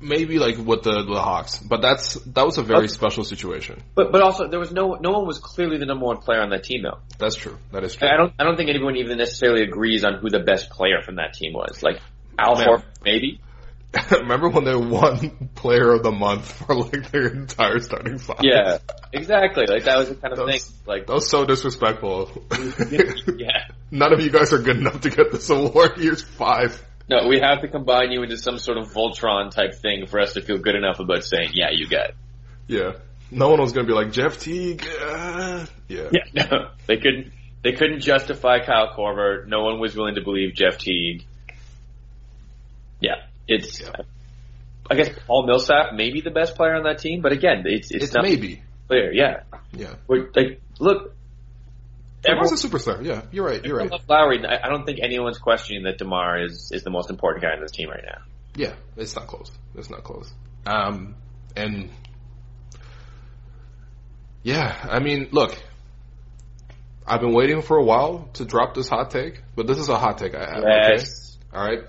[0.00, 2.86] Maybe like with the the Hawks, but that's that was a very Okay.
[2.88, 3.82] special situation.
[3.94, 6.50] But but also there was no no one was clearly the number one player on
[6.50, 6.98] that team though.
[7.18, 7.56] That's true.
[7.70, 8.08] That is true.
[8.08, 11.16] I don't I don't think anyone even necessarily agrees on who the best player from
[11.16, 11.82] that team was.
[11.84, 12.00] Like
[12.36, 12.56] Al.
[12.56, 13.40] Horford, maybe.
[14.10, 18.40] Remember when they won Player of the Month for like their entire starting five?
[18.42, 18.78] Yeah,
[19.12, 19.66] exactly.
[19.68, 20.60] Like that was the kind of thing.
[20.86, 22.30] Like That was so disrespectful.
[23.36, 23.68] yeah.
[23.90, 25.92] None of you guys are good enough to get this award.
[25.96, 26.82] Here's five.
[27.08, 30.34] No, we have to combine you into some sort of Voltron type thing for us
[30.34, 32.14] to feel good enough about saying, yeah, you got it.
[32.68, 32.92] Yeah.
[33.30, 34.86] No one was gonna be like Jeff Teague.
[35.00, 36.08] Uh, yeah.
[36.12, 37.32] Yeah, no, they couldn't.
[37.62, 39.46] They couldn't justify Kyle Korver.
[39.46, 41.24] No one was willing to believe Jeff Teague.
[43.00, 43.16] Yeah,
[43.52, 43.80] it's.
[43.80, 43.92] Yeah.
[44.90, 47.90] I guess Paul Millsap may be the best player on that team, but again, it's
[47.90, 48.62] it's, It's not maybe.
[48.88, 49.12] clear.
[49.12, 49.94] Yeah, Yeah.
[50.06, 51.14] We're, like look,
[52.24, 53.04] Everyone's everyone, a superstar.
[53.04, 53.64] Yeah, you're right.
[53.64, 53.90] You're right.
[54.08, 54.44] Lowry.
[54.46, 57.70] I don't think anyone's questioning that Demar is is the most important guy on this
[57.72, 58.22] team right now.
[58.54, 59.50] Yeah, it's not close.
[59.74, 60.30] It's not close.
[60.66, 61.14] Um,
[61.56, 61.88] and
[64.42, 65.56] yeah, I mean, look,
[67.06, 69.96] I've been waiting for a while to drop this hot take, but this is a
[69.98, 70.58] hot take I have.
[70.64, 71.38] Okay, Yes.
[71.52, 71.80] all right.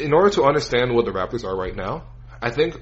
[0.00, 2.04] In order to understand what the Raptors are right now,
[2.40, 2.80] I think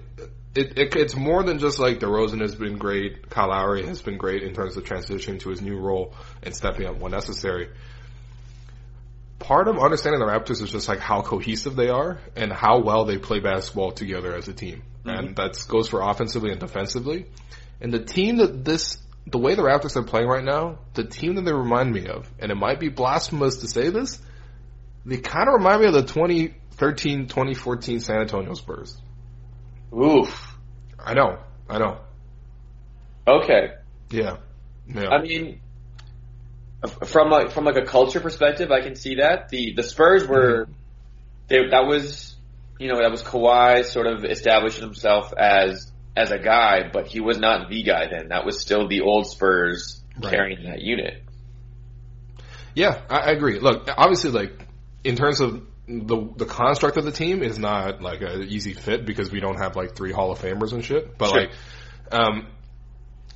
[0.55, 3.29] it, it it's more than just like DeRozan has been great.
[3.31, 6.87] Kyle Lowry has been great in terms of transitioning to his new role and stepping
[6.87, 7.69] up when necessary.
[9.39, 13.05] part of understanding the Raptors is just like how cohesive they are and how well
[13.05, 14.83] they play basketball together as a team.
[15.05, 15.09] Mm-hmm.
[15.09, 17.27] And that goes for offensively and defensively.
[17.81, 21.37] And the team that this, the way the Raptors are playing right now, the team
[21.37, 24.21] that they remind me of, and it might be blasphemous to say this,
[25.07, 26.03] they kind of remind me of the
[26.79, 28.97] 2013, 2014 San Antonio Spurs.
[29.93, 30.57] Oof.
[30.99, 31.39] I know.
[31.69, 31.99] I know.
[33.27, 33.73] Okay.
[34.11, 34.37] Yeah.
[34.87, 35.09] Yeah.
[35.09, 35.61] I mean,
[37.07, 40.67] from like from like a culture perspective, I can see that the the Spurs were
[40.67, 40.73] mm-hmm.
[41.49, 42.37] they, that was
[42.79, 47.21] you know that was Kawhi sort of establishing himself as as a guy, but he
[47.21, 48.29] was not the guy then.
[48.29, 50.33] That was still the old Spurs right.
[50.33, 51.23] carrying that unit.
[52.75, 53.59] Yeah, I, I agree.
[53.59, 54.67] Look, obviously, like
[55.03, 59.07] in terms of the the construct of the team is not like an easy fit
[59.07, 61.17] because we don't have like three Hall of Famers and shit.
[61.17, 61.41] But sure.
[61.41, 61.51] like,
[62.13, 62.47] um,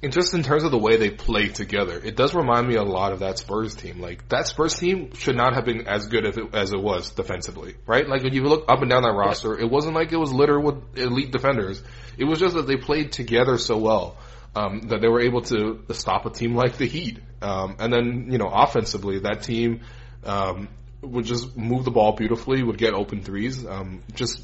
[0.02, 2.82] and just in terms of the way they play together, it does remind me a
[2.82, 4.00] lot of that Spurs team.
[4.00, 7.10] Like that Spurs team should not have been as good as it, as it was
[7.10, 8.06] defensively, right?
[8.06, 10.62] Like when you look up and down that roster, it wasn't like it was littered
[10.62, 11.82] with elite defenders.
[12.18, 14.18] It was just that they played together so well.
[14.54, 17.20] Um, that they were able to stop a team like the Heat.
[17.40, 19.80] Um, and then, you know, offensively, that team,
[20.24, 20.68] um,
[21.02, 24.40] would just move the ball beautifully, would get open threes, um, just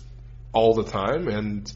[0.52, 1.28] all the time.
[1.28, 1.72] And,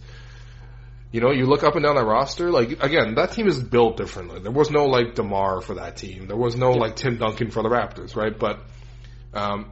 [1.13, 3.97] you know, you look up and down that roster, like, again, that team is built
[3.97, 4.41] differently.
[4.41, 6.27] There was no, like, DeMar for that team.
[6.27, 8.37] There was no, like, Tim Duncan for the Raptors, right?
[8.37, 8.61] But,
[9.33, 9.71] um,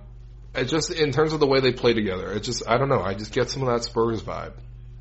[0.54, 3.02] it just, in terms of the way they play together, it just, I don't know,
[3.02, 4.52] I just get some of that Spurs vibe.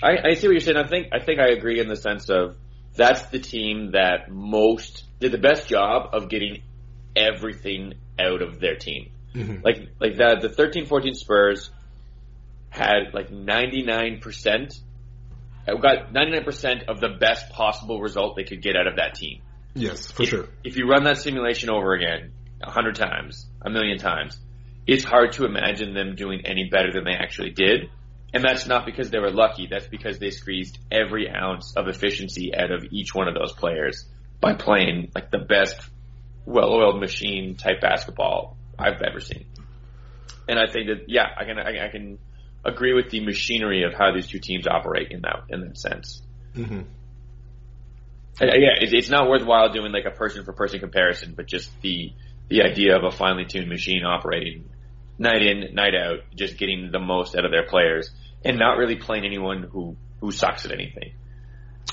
[0.02, 0.78] I, I see what you're saying.
[0.78, 2.56] I think, I think I agree in the sense of
[2.96, 6.64] that's the team that most, did the best job of getting
[7.16, 9.12] everything out of their team.
[9.36, 9.64] Mm-hmm.
[9.64, 11.70] Like, like that, the 13-14 Spurs
[12.70, 14.80] had like 99%
[15.78, 19.42] got 99% of the best possible result they could get out of that team.
[19.76, 20.48] Yes, for if, sure.
[20.64, 24.38] If you run that simulation over again, a hundred times, a million times,
[24.88, 27.90] it's hard to imagine them doing any better than they actually did.
[28.34, 29.68] And that's not because they were lucky.
[29.70, 34.06] That's because they squeezed every ounce of efficiency out of each one of those players
[34.40, 35.80] by playing like the best
[36.46, 39.46] well-oiled machine type basketball I've ever seen.
[40.48, 42.18] And I think that, yeah, I can, I, I can
[42.66, 46.22] agree with the machinery of how these two teams operate in that in that sense.
[46.56, 46.82] Mm-hmm.
[48.42, 52.14] Yeah, it's not worthwhile doing like a person for person comparison, but just the
[52.48, 54.70] the idea of a finely tuned machine operating
[55.18, 58.10] night in, night out, just getting the most out of their players,
[58.44, 61.12] and not really playing anyone who who sucks at anything.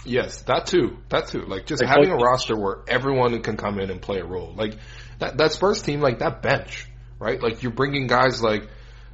[0.07, 0.99] Yes, that too.
[1.09, 1.43] That too.
[1.43, 4.53] Like just like, having a roster where everyone can come in and play a role.
[4.55, 4.77] Like
[5.19, 6.87] that that Spurs team, like that bench,
[7.19, 7.41] right?
[7.41, 8.69] Like you're bringing guys like,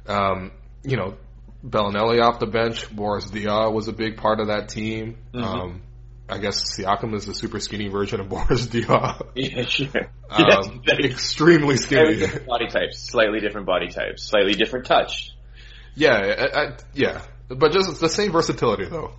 [0.07, 0.51] um,
[0.83, 1.15] you know,
[1.65, 2.93] Belinelli off the bench.
[2.93, 5.17] Boris Diaw was a big part of that team.
[5.33, 5.43] Mm-hmm.
[5.43, 5.81] Um,
[6.29, 9.27] I guess Siakam is the super skinny version of Boris Diaw.
[9.35, 10.11] Yeah, sure.
[10.29, 12.17] Um, yes, extremely skinny.
[12.17, 15.31] Different body types, slightly different body types, slightly different touch.
[15.95, 19.13] Yeah, I, I, yeah, but just the same versatility though.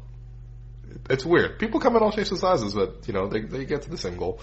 [1.10, 1.58] It's weird.
[1.58, 4.10] People come in all shapes and sizes, but you know they they get to the
[4.10, 4.40] goal.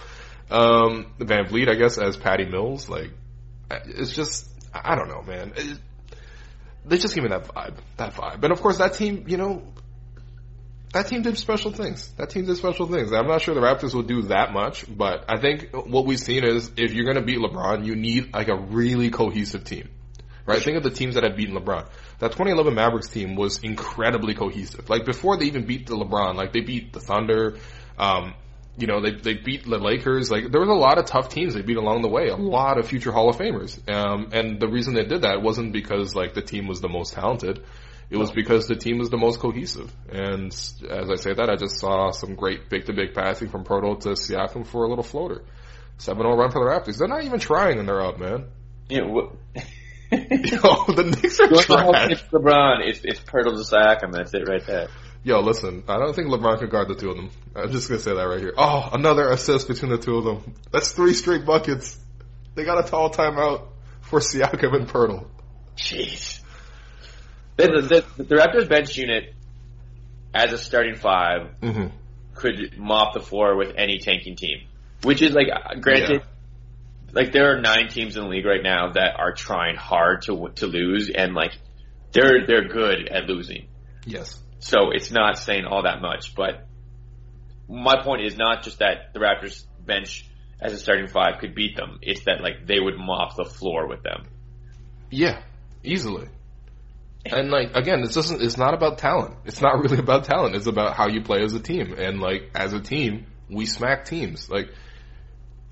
[0.50, 3.10] Um, VanVleet, I guess, as Patty Mills, like
[3.70, 5.52] it's just I don't know, man.
[5.56, 5.78] It,
[6.84, 8.42] they just give me that vibe, that vibe.
[8.42, 9.62] And of course, that team, you know,
[10.92, 12.12] that team did special things.
[12.18, 13.12] That team did special things.
[13.12, 16.44] I'm not sure the Raptors will do that much, but I think what we've seen
[16.44, 19.88] is if you're going to beat LeBron, you need like a really cohesive team.
[20.44, 20.60] Right?
[20.60, 21.88] Think of the teams that have beaten LeBron.
[22.18, 24.90] That 2011 Mavericks team was incredibly cohesive.
[24.90, 27.58] Like before they even beat the LeBron, like they beat the Thunder,
[27.98, 28.34] um,
[28.76, 30.30] you know, they they beat the Lakers.
[30.30, 32.28] Like there was a lot of tough teams they beat along the way.
[32.28, 33.78] A lot of future Hall of Famers.
[33.92, 37.12] Um, and the reason they did that wasn't because like the team was the most
[37.12, 37.62] talented.
[38.10, 39.90] It was because the team was the most cohesive.
[40.10, 43.64] And as I say that, I just saw some great big to big passing from
[43.64, 45.42] Poeltl to Siakam for a little floater.
[45.98, 46.98] 7-0 run for the Raptors.
[46.98, 48.48] They're not even trying and they're up, man.
[48.90, 49.32] Yeah, what?
[50.20, 52.10] Yo, the Knicks are trying.
[52.10, 52.86] It's LeBron.
[52.86, 54.12] It's, it's Poeltl to Siakam.
[54.12, 54.88] That's it right there.
[55.24, 57.30] Yo, listen, I don't think LeBron can guard the two of them.
[57.56, 58.52] I'm just gonna say that right here.
[58.58, 60.54] Oh, another assist between the two of them.
[60.70, 61.98] That's three straight buckets.
[62.54, 63.68] They got a tall timeout
[64.02, 65.26] for Siakam and Poeltl.
[65.78, 66.40] Jeez.
[67.56, 69.34] The, the, the, Raptors bench unit,
[70.34, 71.86] as a starting 5 mm-hmm.
[72.34, 74.66] could mop the floor with any tanking team.
[75.04, 75.48] Which is like,
[75.80, 76.31] granted, yeah.
[77.12, 80.48] Like there are nine teams in the league right now that are trying hard to
[80.56, 81.52] to lose, and like
[82.12, 83.68] they're they're good at losing.
[84.06, 84.38] Yes.
[84.60, 86.66] So it's not saying all that much, but
[87.68, 90.26] my point is not just that the Raptors bench
[90.60, 91.98] as a starting five could beat them.
[92.02, 94.26] It's that like they would mop the floor with them.
[95.10, 95.42] Yeah,
[95.82, 96.28] easily.
[97.24, 99.36] And like again, it's just it's not about talent.
[99.44, 100.54] It's not really about talent.
[100.54, 101.94] It's about how you play as a team.
[101.98, 104.48] And like as a team, we smack teams.
[104.48, 104.70] Like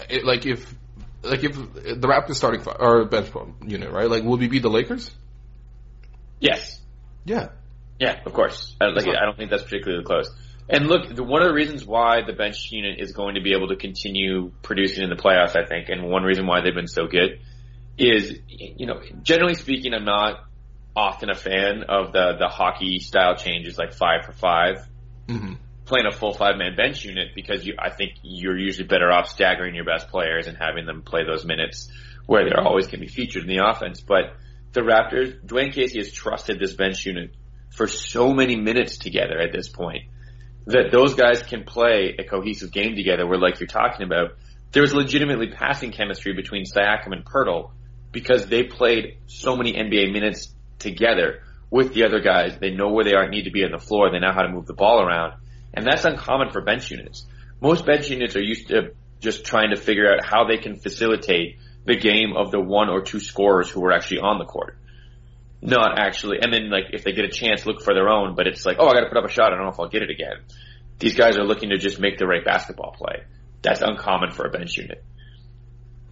[0.08, 0.74] it, like if
[1.22, 3.30] like if the Raptors starting five, or bench
[3.66, 4.08] unit, right?
[4.08, 5.10] Like, will we beat the Lakers?
[6.38, 6.80] Yes.
[7.24, 7.48] Yeah.
[7.98, 8.74] Yeah, of course.
[8.80, 10.30] I, like, I don't think that's particularly close.
[10.70, 13.52] And look, the, one of the reasons why the bench unit is going to be
[13.52, 16.86] able to continue producing in the playoffs, I think, and one reason why they've been
[16.86, 17.40] so good
[17.98, 20.44] is, you know, generally speaking, I'm not
[20.96, 24.88] often a fan of the the hockey style changes like five for 5
[25.28, 25.52] mm-hmm.
[25.90, 29.28] Playing a full five man bench unit because you, I think you're usually better off
[29.28, 31.90] staggering your best players and having them play those minutes
[32.26, 34.00] where they're always going to be featured in the offense.
[34.00, 34.36] But
[34.72, 37.34] the Raptors, Dwane Casey has trusted this bench unit
[37.74, 40.04] for so many minutes together at this point
[40.66, 44.36] that those guys can play a cohesive game together where like you're talking about,
[44.70, 47.72] there's legitimately passing chemistry between Siakam and Poeltl
[48.12, 52.58] because they played so many NBA minutes together with the other guys.
[52.60, 54.12] They know where they are need to be on the floor.
[54.12, 55.34] They know how to move the ball around.
[55.72, 57.26] And that's uncommon for bench units.
[57.60, 61.58] Most bench units are used to just trying to figure out how they can facilitate
[61.84, 64.76] the game of the one or two scorers who are actually on the court.
[65.62, 68.46] Not actually, and then like if they get a chance, look for their own, but
[68.46, 70.02] it's like, oh, I gotta put up a shot, I don't know if I'll get
[70.02, 70.38] it again.
[70.98, 73.24] These guys are looking to just make the right basketball play.
[73.62, 75.04] That's uncommon for a bench unit.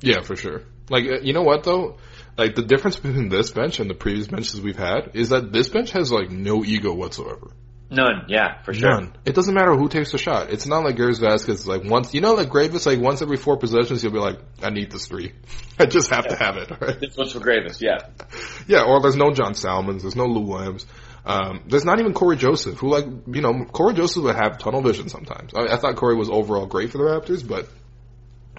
[0.01, 0.63] Yeah, for sure.
[0.91, 1.97] Like, uh, you know what though?
[2.37, 5.69] Like the difference between this bench and the previous benches we've had is that this
[5.69, 7.51] bench has like no ego whatsoever.
[7.91, 8.91] None, yeah, for sure.
[8.91, 9.17] None.
[9.25, 10.51] It doesn't matter who takes the shot.
[10.51, 13.57] It's not like Greivis Vasquez, like once, you know, like Greivis, like once every four
[13.57, 15.33] possessions, you'll be like, I need this three.
[15.79, 16.37] I just have yeah.
[16.37, 17.01] to have it, right?
[17.01, 18.09] This one's for Greivis, yeah.
[18.67, 20.85] Yeah, or there's no John Salmons, there's no Lou Williams.
[21.25, 24.83] Um, there's not even Cory Joseph, who like, you know, Cory Joseph would have tunnel
[24.83, 25.53] vision sometimes.
[25.55, 27.69] I, I thought Cory was overall great for the Raptors, but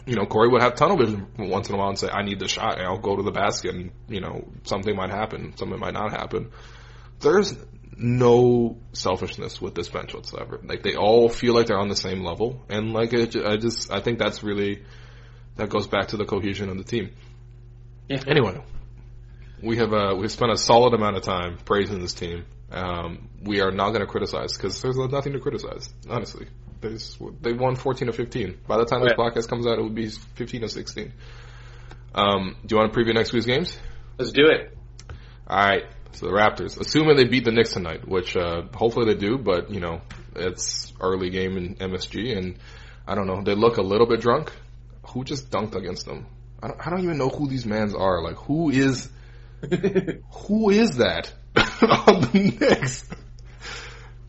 [0.08, 2.40] you know, Cory would have tunnel vision once in a while and say, I need
[2.40, 5.80] the shot and I'll go to the basket and, you know, something might happen, something
[5.80, 6.50] might not happen.
[7.20, 7.56] There's
[8.00, 10.60] no selfishness with this bench whatsoever.
[10.64, 13.92] Like they all feel like they're on the same level and like it, I just,
[13.92, 14.84] I think that's really,
[15.58, 17.12] that goes back to the cohesion of the team.
[18.08, 18.24] Yeah.
[18.28, 18.64] Anyway,
[19.62, 22.46] we have, uh, we've spent a solid amount of time praising this team.
[22.72, 26.48] Um, we are not going to criticize because there's nothing to criticize, honestly.
[26.82, 28.60] They won 14 or 15.
[28.66, 31.12] By the time this podcast comes out, it will be 15 or 16.
[32.16, 33.78] Um, do you want to preview next week's games?
[34.18, 34.78] Let's do it.
[35.48, 35.84] All right.
[36.14, 39.70] So the Raptors, assuming they beat the Knicks tonight, which uh, hopefully they do, but
[39.72, 40.02] you know
[40.36, 42.58] it's early game in MSG, and
[43.08, 43.42] I don't know.
[43.42, 44.52] They look a little bit drunk.
[45.10, 46.28] Who just dunked against them?
[46.62, 48.22] I don't, I don't even know who these mans are.
[48.22, 49.10] Like who is
[50.32, 53.08] who is that on the Knicks?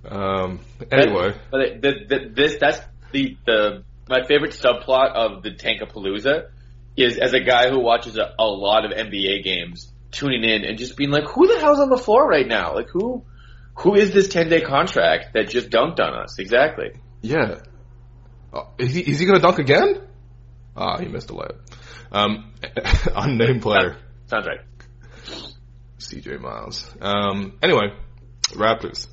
[0.04, 0.60] Um.
[0.90, 2.80] Anyway, but the, the, this that's
[3.12, 6.48] the the my favorite subplot of the Tankapalooza
[6.96, 10.78] is as a guy who watches a, a lot of NBA games, tuning in and
[10.78, 12.74] just being like, "Who the hell's on the floor right now?
[12.74, 13.24] Like who
[13.76, 16.92] who is this ten day contract that just dunked on us?" Exactly.
[17.22, 17.60] Yeah.
[18.52, 20.06] Uh, is he is he gonna dunk again?
[20.76, 21.58] Ah, he missed a layup.
[22.12, 22.52] Um,
[23.14, 23.96] unnamed player.
[24.26, 24.60] Sounds right.
[25.98, 26.88] CJ Miles.
[27.00, 27.92] Um, anyway,
[28.52, 29.06] Raptors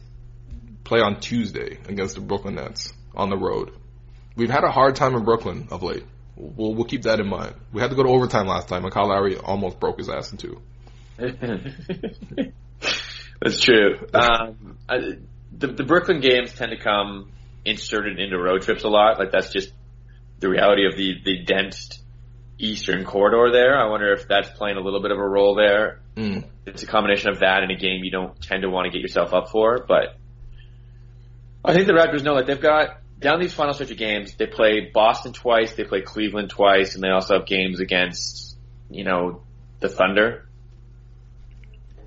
[0.83, 3.71] play on Tuesday against the Brooklyn Nets on the road.
[4.35, 6.05] We've had a hard time in Brooklyn of late.
[6.35, 7.55] We'll, we'll keep that in mind.
[7.73, 10.31] We had to go to overtime last time, and Kyle Lowry almost broke his ass
[10.31, 10.61] in two.
[13.41, 13.97] That's true.
[14.13, 14.97] Um, I,
[15.57, 17.31] the, the Brooklyn games tend to come
[17.65, 19.19] inserted into road trips a lot.
[19.19, 19.71] Like that's just
[20.39, 22.01] the reality of the the dense
[22.59, 23.77] eastern corridor there.
[23.77, 25.99] I wonder if that's playing a little bit of a role there.
[26.15, 26.45] Mm.
[26.65, 29.01] It's a combination of that and a game you don't tend to want to get
[29.01, 30.17] yourself up for, but
[31.63, 34.33] I think the Raptors know that they've got down these final stretch of games.
[34.35, 38.57] They play Boston twice, they play Cleveland twice, and they also have games against
[38.89, 39.41] you know
[39.79, 40.46] the Thunder.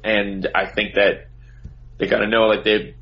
[0.02, 1.28] And I think that
[1.98, 2.94] they got to know like they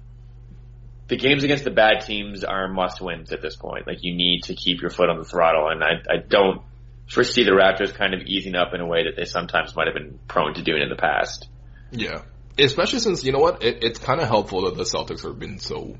[1.09, 3.87] the games against the bad teams are must wins at this point.
[3.87, 6.63] Like you need to keep your foot on the throttle, and I I don't
[7.09, 9.95] foresee the Raptors kind of easing up in a way that they sometimes might have
[9.95, 11.49] been prone to doing in the past.
[11.91, 12.23] Yeah.
[12.59, 15.59] Especially since, you know what, it, it's kind of helpful that the Celtics have been
[15.59, 15.97] so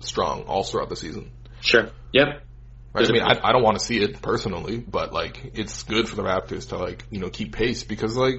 [0.00, 1.30] strong all throughout the season.
[1.60, 1.90] Sure.
[2.12, 2.26] Yep.
[2.92, 3.08] Right?
[3.08, 6.16] I mean, I, I don't want to see it personally, but like, it's good for
[6.16, 8.36] the Raptors to like, you know, keep pace because like,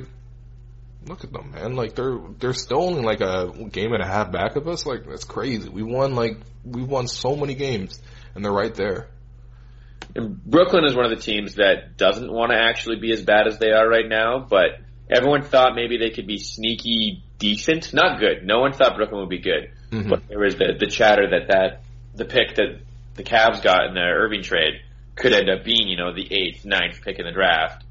[1.06, 1.76] look at them, man.
[1.76, 4.86] Like they're they're still only like a game and a half back of us.
[4.86, 5.70] Like that's crazy.
[5.70, 8.02] We won like we won so many games,
[8.36, 9.10] and they're right there.
[10.16, 13.48] And Brooklyn is one of the teams that doesn't want to actually be as bad
[13.48, 14.80] as they are right now, but
[15.10, 18.46] everyone thought maybe they could be sneaky decent, not good.
[18.46, 19.72] No one thought Brooklyn would be good.
[19.92, 20.10] Mm-hmm.
[20.10, 21.82] But there was the, the chatter that that
[22.16, 22.80] the pick that
[23.16, 24.82] the Cavs got in the Irving trade
[25.16, 27.84] could end up being, you know, the eighth, ninth pick in the draft.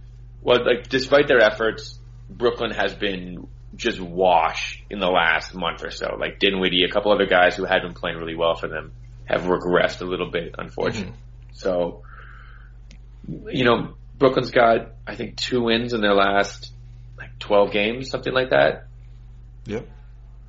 [0.43, 1.99] Well, like despite their efforts,
[2.29, 6.17] Brooklyn has been just wash in the last month or so.
[6.19, 8.93] Like Dinwiddie, a couple other guys who had been playing really well for them
[9.27, 11.13] have regressed a little bit, unfortunately.
[11.13, 11.53] Mm-hmm.
[11.53, 12.03] So,
[13.29, 16.73] you know, Brooklyn's got, I think, two wins in their last
[17.19, 18.87] like 12 games, something like that.
[19.67, 19.89] Yep.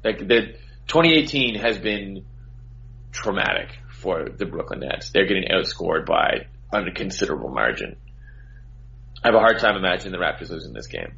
[0.03, 0.55] Like the
[0.88, 2.25] 2018 has been
[3.11, 5.09] traumatic for the Brooklyn Nets.
[5.09, 7.97] They're getting outscored by a considerable margin.
[9.23, 11.13] I have a hard time imagining the Raptors losing this game.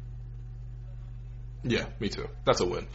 [1.62, 2.28] Yeah, me too.
[2.46, 2.86] That's a win.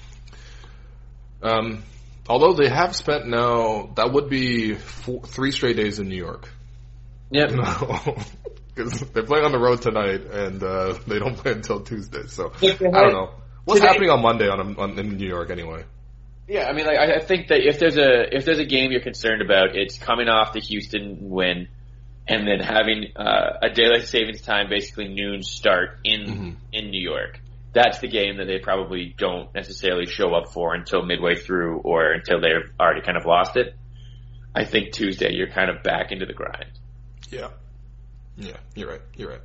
[1.41, 1.83] Um,
[2.27, 6.49] although they have spent now, that would be four, three straight days in New York.
[7.31, 7.51] Yep.
[8.75, 12.27] Because they're playing on the road tonight, and uh, they don't play until Tuesday.
[12.27, 13.29] So I don't know
[13.63, 15.85] what's today- happening on Monday on, on in New York anyway.
[16.49, 18.99] Yeah, I mean, like, I think that if there's a if there's a game you're
[18.99, 21.69] concerned about, it's coming off the Houston win,
[22.27, 26.55] and then having uh, a daylight savings time, basically noon start in Mhm.
[26.73, 27.39] in New York.
[27.75, 32.13] That's the game that they probably don't necessarily show up for until midway through or
[32.13, 33.75] until they've already kind of lost it.
[34.55, 36.71] I think Tuesday you're kind of back into the grind.
[37.29, 37.49] Yeah,
[38.37, 39.01] yeah, you're right.
[39.17, 39.41] You're right.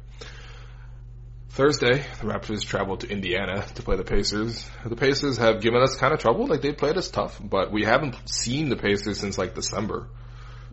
[1.49, 4.64] Thursday, the Raptors travel to Indiana to play the Pacers.
[4.87, 6.47] The Pacers have given us kind of trouble.
[6.47, 10.09] Like they played us tough, but we haven't seen the Pacers since like December.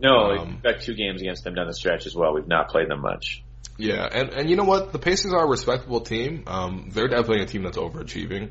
[0.00, 2.32] No, Um, we've got two games against them down the stretch as well.
[2.32, 3.42] We've not played them much.
[3.78, 4.92] Yeah, and and you know what?
[4.92, 6.42] The Pacers are a respectable team.
[6.48, 8.50] Um, they're definitely a team that's overachieving.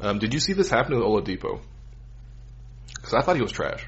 [0.00, 1.60] Um, did you see this happen with Oladipo?
[2.94, 3.86] Because I thought he was trash.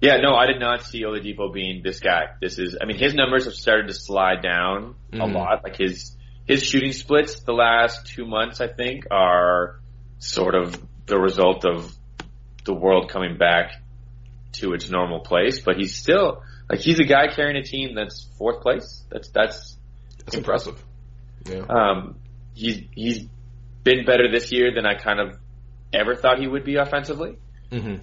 [0.00, 2.30] Yeah, no, I did not see Oladipo being this guy.
[2.40, 5.34] This is, I mean, his numbers have started to slide down a Mhm.
[5.34, 5.62] lot.
[5.62, 9.78] Like his his shooting splits the last two months, I think, are
[10.18, 11.92] sort of the result of
[12.64, 13.80] the world coming back
[14.52, 15.60] to its normal place.
[15.60, 19.04] But he's still like he's a guy carrying a team that's fourth place.
[19.10, 19.76] That's that's
[20.24, 20.82] That's impressive.
[21.46, 21.64] Yeah.
[21.68, 22.16] um,
[22.54, 23.26] he's he's
[23.84, 25.38] been better this year than I kind of
[25.92, 27.38] ever thought he would be offensively.
[27.70, 27.96] hmm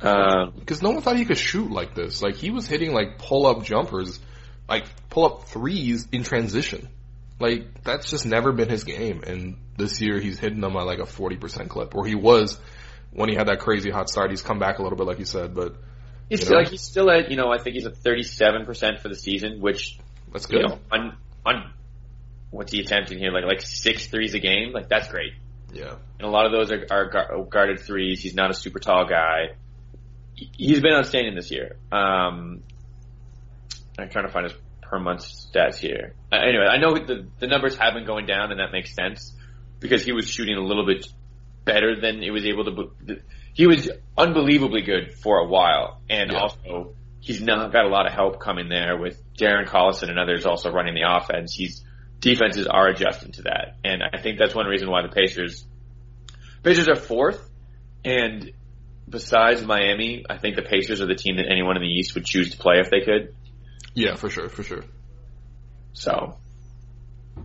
[0.00, 2.22] Um, Because no one thought he could shoot like this.
[2.22, 4.18] Like he was hitting like pull up jumpers,
[4.68, 6.88] like pull up threes in transition.
[7.40, 9.22] Like that's just never been his game.
[9.26, 12.58] And this year he's hitting them at like a forty percent clip, or he was
[13.10, 14.30] when he had that crazy hot start.
[14.30, 15.74] He's come back a little bit, like you said, but
[16.28, 16.62] He's You still, know?
[16.62, 19.16] like he's still at you know I think he's at thirty seven percent for the
[19.16, 19.98] season, which
[20.32, 20.68] that's you good.
[20.68, 21.72] know on on
[22.50, 25.32] what's he attempting here like like six threes a game like that's great.
[25.72, 25.94] Yeah.
[26.18, 28.20] And a lot of those are, are gu- guarded threes.
[28.20, 29.54] He's not a super tall guy.
[30.34, 31.76] He- He's been outstanding this year.
[31.90, 32.62] Um,
[33.98, 36.14] I'm trying to find his per month stats here.
[36.30, 39.34] Uh, anyway, I know the the numbers have been going down, and that makes sense
[39.80, 41.06] because he was shooting a little bit
[41.64, 43.16] better than he was able to.
[43.54, 46.38] He was unbelievably good for a while, and Yeah.
[46.40, 50.44] also he's not got a lot of help coming there with Darren Collison and others
[50.44, 51.54] also running the offense.
[51.54, 51.82] He's
[52.20, 55.64] defenses are adjusting to that, and I think that's one reason why the Pacers
[56.62, 57.48] Pacers are fourth,
[58.04, 58.52] and
[59.08, 62.24] besides Miami, I think the Pacers are the team that anyone in the East would
[62.24, 63.34] choose to play if they could.
[63.94, 64.84] Yeah, for sure, for sure.
[65.92, 66.36] So,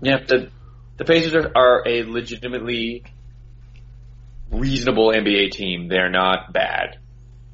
[0.01, 0.51] yeah, the
[0.97, 3.03] the Pacers are, are a legitimately
[4.51, 5.87] reasonable NBA team.
[5.87, 6.99] They're not bad.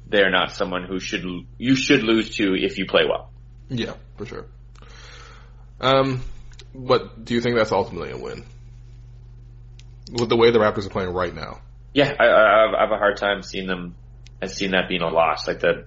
[0.06, 1.24] They're not someone who should
[1.58, 3.30] you should lose to if you play well.
[3.68, 4.46] Yeah, for sure.
[5.80, 6.22] Um,
[6.74, 8.44] but do you think that's ultimately a win?
[10.12, 11.60] With the way the Raptors are playing right now.
[11.94, 13.94] Yeah, I, I, I have a hard time seeing them.
[14.42, 15.48] I've seen that being a loss.
[15.48, 15.86] Like the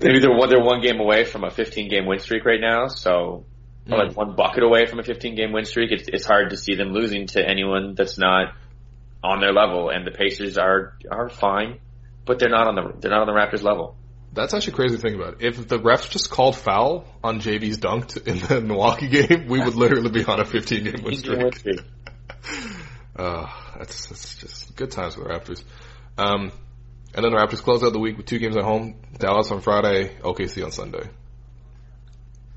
[0.00, 2.88] maybe they're one they're one game away from a 15 game win streak right now.
[2.88, 3.44] So
[3.90, 5.92] or like one bucket away from a 15 game win streak.
[5.92, 8.54] It's it's hard to see them losing to anyone that's not
[9.22, 9.90] on their level.
[9.90, 11.78] And the Pacers are are fine,
[12.26, 13.96] but they're not on the they're not on the Raptors level.
[14.32, 15.40] That's actually crazy to think about.
[15.40, 19.60] If the refs just called foul on JV's dunk t- in the Milwaukee game, we
[19.60, 21.76] would literally be on a 15 game win 15 game win streak.
[21.76, 21.80] streak.
[23.18, 25.64] Uh, that's, that's just good times for the Raptors.
[26.18, 26.52] Um,
[27.14, 29.00] and then the Raptors close out the week with two games at home.
[29.18, 31.08] Dallas on Friday, OKC on Sunday.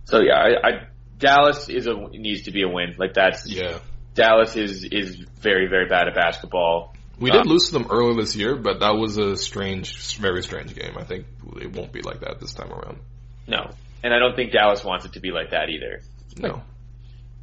[0.03, 0.71] So yeah, I, I
[1.17, 2.95] Dallas is a needs to be a win.
[2.97, 3.79] Like that's Yeah.
[4.15, 6.93] Dallas is is very very bad at basketball.
[7.19, 10.41] We did Um, lose to them earlier this year, but that was a strange, very
[10.43, 10.95] strange game.
[10.97, 11.25] I think
[11.61, 12.99] it won't be like that this time around.
[13.47, 13.69] No,
[14.03, 16.01] and I don't think Dallas wants it to be like that either.
[16.37, 16.61] No.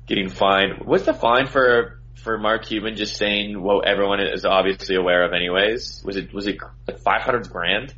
[0.07, 0.83] Getting fined.
[0.85, 5.33] What's the fine for for Mark Cuban just saying what everyone is obviously aware of
[5.33, 6.03] anyways?
[6.05, 6.59] Was it was it
[6.89, 7.93] like five hundred grand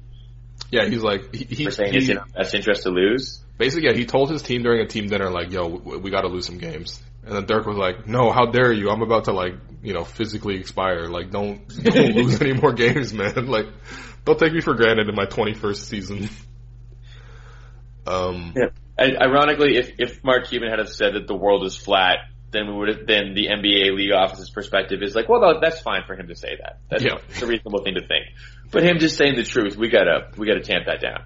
[0.71, 3.43] Yeah, he's like, he, he, for saying he- it's in our best interest to lose?
[3.57, 6.29] basically, yeah, he told his team during a team dinner, like, yo, we, we gotta
[6.29, 7.03] lose some games.
[7.25, 8.91] And then Dirk was like, no, how dare you?
[8.91, 11.07] I'm about to like, you know, physically expire.
[11.09, 13.35] Like, don't, don't lose any more games, man.
[13.49, 13.67] Like,
[14.25, 16.29] don't take me for granted in my 21st season.
[18.07, 18.69] Um, Yeah.
[18.99, 22.19] I, ironically, if if Mark Cuban had have said that the world is flat,
[22.51, 23.07] then we would have.
[23.07, 26.35] Then the NBA league office's perspective is like, well, no, that's fine for him to
[26.35, 26.81] say that.
[26.91, 27.19] That's Yeah.
[27.43, 28.27] a reasonable thing to think.
[28.73, 31.25] But him just saying the truth, we gotta we gotta tamp that down.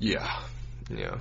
[0.00, 0.40] yeah,
[0.90, 1.18] yeah.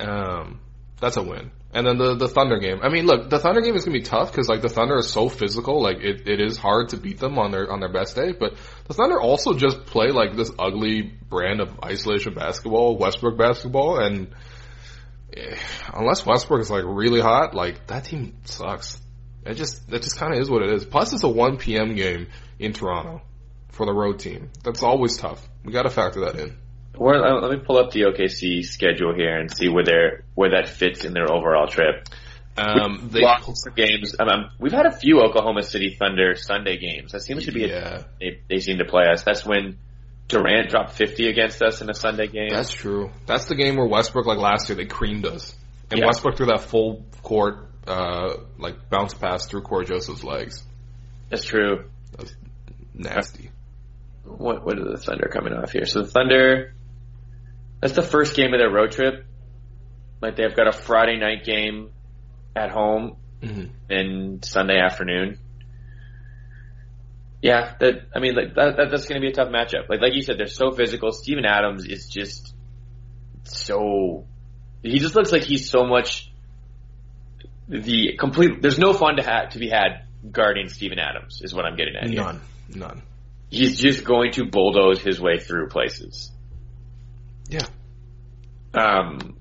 [0.00, 0.58] Um,
[1.00, 1.52] that's a win.
[1.76, 2.80] And then the the Thunder game.
[2.82, 5.10] I mean, look, the Thunder game is gonna be tough because like the Thunder is
[5.10, 5.82] so physical.
[5.82, 8.32] Like it, it is hard to beat them on their on their best day.
[8.32, 8.54] But
[8.88, 14.34] the Thunder also just play like this ugly brand of isolation basketball, Westbrook basketball, and
[15.36, 15.58] eh,
[15.92, 18.98] unless Westbrook is like really hot, like that team sucks.
[19.44, 20.86] It just that just kind of is what it is.
[20.86, 21.94] Plus, it's a 1 p.m.
[21.94, 23.20] game in Toronto
[23.72, 24.50] for the road team.
[24.64, 25.46] That's always tough.
[25.62, 26.56] We got to factor that in.
[26.98, 30.50] Well, uh, let me pull up the OKC schedule here and see where they where
[30.50, 32.08] that fits in their overall trip.
[32.58, 34.14] Um, they Lots of games.
[34.18, 37.12] Um, um, we've had a few Oklahoma City Thunder Sunday games.
[37.12, 39.22] That seems to be yeah, a, they, they seem to play us.
[39.24, 39.76] That's when
[40.28, 42.48] Durant dropped 50 against us in a Sunday game.
[42.50, 43.10] that's true.
[43.26, 45.54] That's the game where Westbrook, like last year, they creamed us,
[45.90, 46.06] and Yeah.
[46.06, 50.64] Westbrook threw that full court, uh, like bounce pass through Cory Joseph's legs.
[51.28, 51.84] That's true.
[52.94, 53.50] Nasty.
[54.24, 55.84] What what are the Thunder coming off here?
[55.84, 56.72] So the Thunder,
[57.80, 59.24] that's the first game of their road trip.
[60.20, 61.90] Like they've got a Friday night game
[62.54, 65.38] at home hmm and Sunday afternoon.
[67.42, 69.88] Yeah, that I mean, like that, that that's going to be a tough matchup.
[69.88, 71.12] Like like you said, they're so physical.
[71.12, 72.54] Steven Adams is just
[73.44, 74.26] so
[74.82, 76.32] he just looks like he's so much
[77.68, 78.62] the complete.
[78.62, 81.96] There's no fun to ha- to be had guarding Steven Adams is what I'm getting
[81.96, 82.08] at.
[82.08, 82.22] here.
[82.22, 83.02] None, none.
[83.50, 86.32] He's just going to bulldoze his way through places.
[87.48, 87.66] Yeah.
[88.74, 89.36] Um,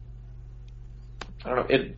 [1.43, 1.65] I don't know.
[1.69, 1.97] It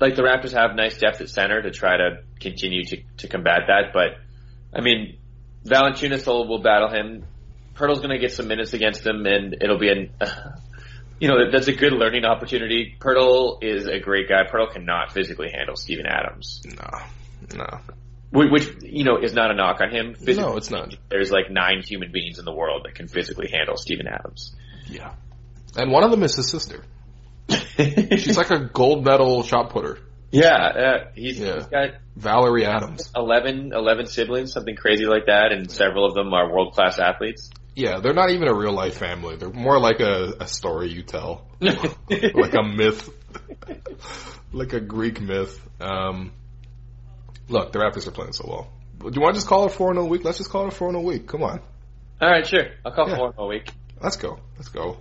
[0.00, 3.62] like the Raptors have nice depth at center to try to continue to, to combat
[3.68, 4.16] that, but
[4.74, 5.18] I mean,
[5.64, 7.24] Valanciunas will, will battle him.
[7.74, 10.10] Poeltl's going to get some minutes against him, and it'll be an
[11.20, 12.96] you know that's a good learning opportunity.
[12.98, 14.42] Poeltl is a great guy.
[14.44, 17.78] Poeltl cannot physically handle Steven Adams, No, no.
[18.30, 20.14] which, which you know is not a knock on him.
[20.14, 20.94] Physically, No, it's not.
[21.10, 24.54] There's like nine human beings in the world that can physically handle Steven Adams.
[24.86, 25.14] Yeah.
[25.76, 26.84] And one of them is his sister.
[27.48, 29.98] She's like a gold medal shot putter,
[30.30, 31.54] Yeah, uh, he's, Yeah.
[31.56, 33.10] he's got Valerie Adams.
[33.16, 37.50] 11, 11 siblings, something crazy like that, and several of them are world class athletes.
[37.74, 39.36] Yeah, they're not even a real life family.
[39.36, 43.08] They're more like a, a story you tell, like a myth,
[44.52, 45.58] like a Greek myth.
[45.80, 46.32] Um,
[47.48, 49.10] look, the Raptors are playing so well.
[49.10, 50.22] Do you want to just call it four in a week?
[50.24, 51.26] Let's just call it four in a week.
[51.26, 51.60] Come on,
[52.20, 52.66] All right, sure.
[52.84, 53.16] I'll call Yeah.
[53.16, 53.70] four a week.
[54.00, 54.38] let's go.
[54.56, 54.98] Let's go.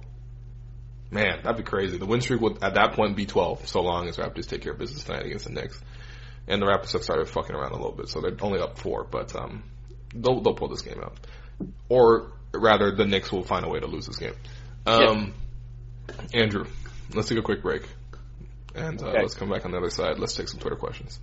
[1.12, 1.98] Man, that'd be crazy.
[1.98, 4.72] The win streak would at that point be twelve, so long as Raptors take care
[4.72, 5.80] of business tonight against the Knicks.
[6.48, 9.04] And the Raptors have started fucking around a little bit, so they're only up four,
[9.04, 9.64] but um,
[10.16, 11.18] they'll they'll pull this game out,
[11.90, 14.34] or rather, the Knicks will find a way to lose this game.
[14.86, 15.34] Um,
[16.34, 16.66] Andrew,
[17.14, 17.84] let's take a quick break,
[18.74, 19.22] and uh, Okay.
[19.22, 20.18] let's come back on the other side.
[20.18, 21.20] Let's take some Twitter questions.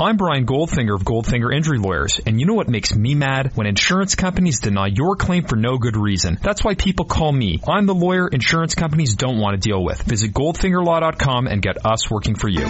[0.00, 3.50] I'm Brian Goldfinger of Goldfinger Injury Lawyers, and you know what makes me mad?
[3.56, 6.38] When insurance companies deny your claim for no good reason.
[6.40, 7.60] That's why people call me.
[7.66, 10.00] I'm the lawyer insurance companies don't want to deal with.
[10.02, 12.60] Visit goldfingerlaw.com and get us working for you.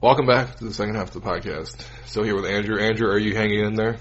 [0.00, 1.84] Welcome back to the second half of the podcast.
[2.06, 2.78] Still here with Andrew.
[2.78, 3.96] Andrew, are you hanging in there,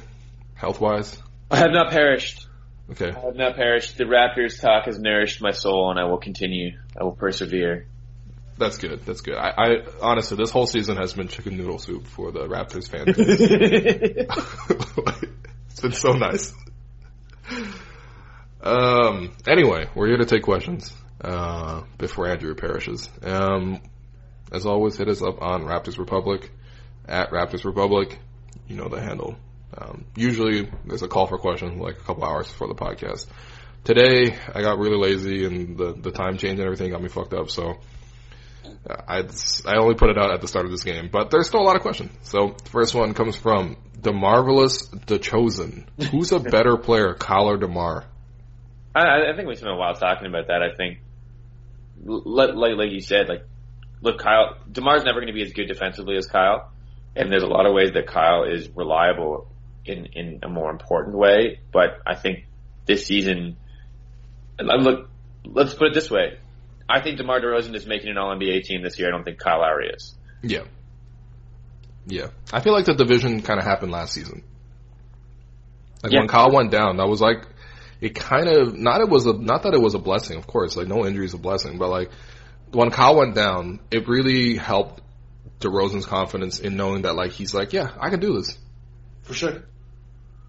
[0.53, 1.17] health wise?
[1.49, 2.45] I have not perished.
[2.91, 3.11] Okay.
[3.11, 3.97] I have not perished.
[3.97, 6.77] The Raptors talk has nourished my soul, and I will continue.
[6.99, 7.85] I will persevere.
[8.57, 9.05] That's good.
[9.05, 9.35] That's good.
[9.35, 13.17] I, I honestly, this whole season has been chicken noodle soup for the Raptors fans.
[15.69, 16.53] it's been so nice.
[18.61, 19.31] Um.
[19.47, 23.09] Anyway, we're here to take questions uh, before Andrew perishes.
[23.23, 23.79] Um.
[24.51, 26.51] As always, hit us up on Raptors Republic
[27.07, 28.19] at Raptors Republic.
[28.67, 29.37] You know the handle.
[29.77, 33.27] Um, usually, there's a call for questions like a couple hours before the podcast.
[33.83, 37.33] Today, I got really lazy and the the time change and everything got me fucked
[37.33, 37.49] up.
[37.49, 37.79] So.
[38.87, 39.23] I
[39.65, 41.63] I only put it out at the start of this game, but there's still a
[41.63, 42.11] lot of questions.
[42.23, 45.87] So the first one comes from the marvelous, the chosen.
[46.11, 48.05] Who's a better player, Kyle or Demar?
[48.95, 50.61] I, I think we spent a while talking about that.
[50.61, 50.99] I think,
[52.03, 53.45] like, like you said, like,
[54.01, 56.71] look, Kyle, Demar's never going to be as good defensively as Kyle,
[57.15, 59.50] and there's a lot of ways that Kyle is reliable
[59.85, 61.59] in in a more important way.
[61.71, 62.45] But I think
[62.85, 63.57] this season,
[64.59, 65.09] look,
[65.45, 66.37] let's put it this way:
[66.89, 69.07] I think Demar Derozan is making an All NBA team this year.
[69.07, 70.15] I don't think Kyle Lowry is.
[70.43, 70.63] Yeah,
[72.05, 72.27] yeah.
[72.51, 74.43] I feel like the division kind of happened last season.
[76.03, 76.19] Like Yeah.
[76.19, 77.45] when Kyle went down, that was like
[77.99, 80.75] it kind of not it was a not that it was a blessing, of course.
[80.75, 82.09] Like no injury is a blessing, but like
[82.71, 85.01] when Kyle went down, it really helped
[85.59, 88.57] DeRozan's confidence in knowing that like he's like, yeah, I can do this.
[89.23, 89.63] For sure.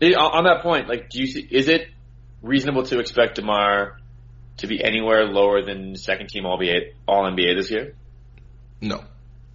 [0.03, 1.47] On that point, like, do you see?
[1.51, 1.89] Is it
[2.43, 4.01] reasonable to expect Demar
[4.59, 7.95] to be anywhere lower than second team All NBA, All NBA this year?
[8.81, 9.05] No.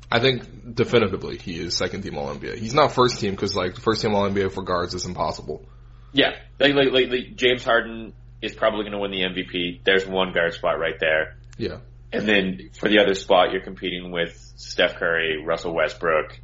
[0.10, 2.58] I think definitively he is second team All NBA.
[2.58, 5.66] He's not first team because like first team All NBA for guards is impossible.
[6.14, 9.84] Yeah, like, like, like, like James Harden is probably going to win the MVP.
[9.84, 11.36] There's one guard spot right there.
[11.58, 11.80] Yeah.
[12.14, 16.40] And then for the other spot, you're competing with Steph Curry, Russell Westbrook.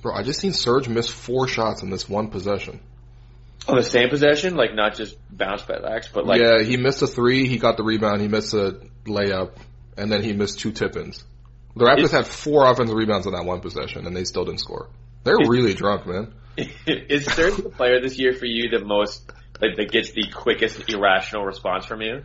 [0.00, 2.80] Bro, I just seen Serge miss four shots in this one possession.
[3.68, 7.06] On the same possession, like not just bounce backs, but like yeah, he missed a
[7.06, 9.52] three, he got the rebound, he missed a layup,
[9.96, 11.22] and then he missed two tip-ins.
[11.76, 14.90] The Raptors had four offensive rebounds on that one possession, and they still didn't score.
[15.24, 16.34] They're really drunk, man.
[16.56, 20.90] is there the player this year for you that most like that gets the quickest
[20.90, 22.24] irrational response from you?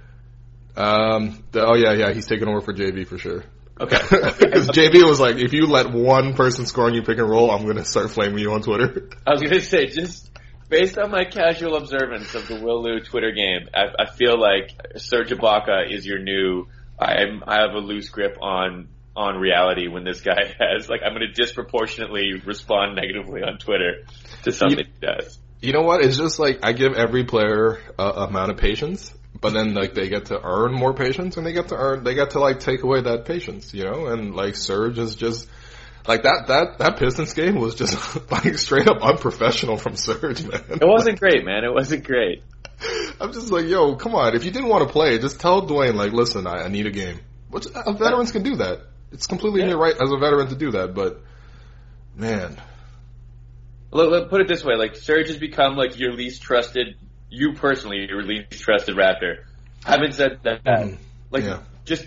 [0.75, 1.43] Um.
[1.51, 2.13] The, oh yeah, yeah.
[2.13, 3.43] He's taking over for JV for sure.
[3.79, 3.97] Okay.
[4.39, 7.51] Because JV was like, if you let one person score on you pick and roll,
[7.51, 9.09] I'm gonna start flaming you on Twitter.
[9.25, 10.26] I was gonna say just
[10.69, 14.71] based on my casual observance of the Will Lou Twitter game, I, I feel like
[14.97, 16.67] Serge Ibaka is your new.
[16.99, 21.13] I'm I have a loose grip on on reality when this guy has like I'm
[21.13, 24.05] going to disproportionately respond negatively on Twitter
[24.43, 25.39] to something he does.
[25.59, 26.03] You know what?
[26.03, 30.07] It's just like I give every player a amount of patience, but then like they
[30.07, 32.83] get to earn more patience, and they get to earn they get to like take
[32.83, 34.07] away that patience, you know.
[34.07, 35.47] And like Serge is just
[36.07, 40.63] like that that that Pistons game was just like straight up unprofessional from Serge, man.
[40.69, 41.63] It wasn't great, man.
[41.63, 42.43] It wasn't great.
[43.19, 44.35] I'm just like, yo, come on.
[44.35, 46.91] If you didn't want to play, just tell Dwane like, listen, I, I need a
[46.91, 47.19] game.
[47.49, 48.81] Which uh, veterans can do that.
[49.11, 49.65] It's completely yeah.
[49.65, 51.21] in your right as a veteran to do that, but
[52.15, 52.57] man.
[53.91, 56.95] Look, look, put it this way: like Serge has become like your least trusted,
[57.29, 59.43] you personally, your least trusted Raptor.
[59.85, 60.97] Having said that, mm,
[61.31, 61.61] like yeah.
[61.85, 62.05] just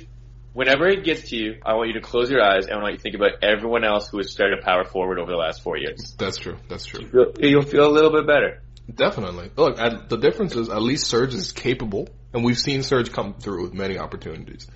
[0.53, 2.93] whenever it gets to you, I want you to close your eyes and I want
[2.93, 5.77] you to think about everyone else who has started power forward over the last four
[5.77, 6.15] years.
[6.19, 6.57] That's true.
[6.69, 7.09] That's true.
[7.13, 8.63] You'll feel, you'll feel a little bit better.
[8.93, 9.51] Definitely.
[9.57, 13.63] Look, the difference is at least Serge is capable, and we've seen Serge come through
[13.63, 14.67] with many opportunities.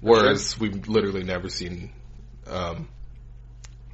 [0.00, 0.68] Whereas sure.
[0.68, 1.92] we've literally never seen
[2.46, 2.88] um,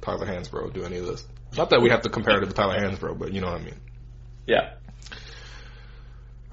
[0.01, 1.25] Tyler Hansbrough do any of this.
[1.57, 3.63] Not that we have to compare it to Tyler Hansbrough, but you know what I
[3.63, 3.79] mean.
[4.45, 4.75] Yeah.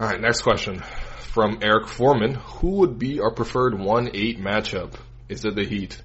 [0.03, 2.35] All right, next question from Eric Foreman.
[2.35, 4.95] Who would be our preferred 1-8 matchup?
[5.29, 6.03] Is it the Heat?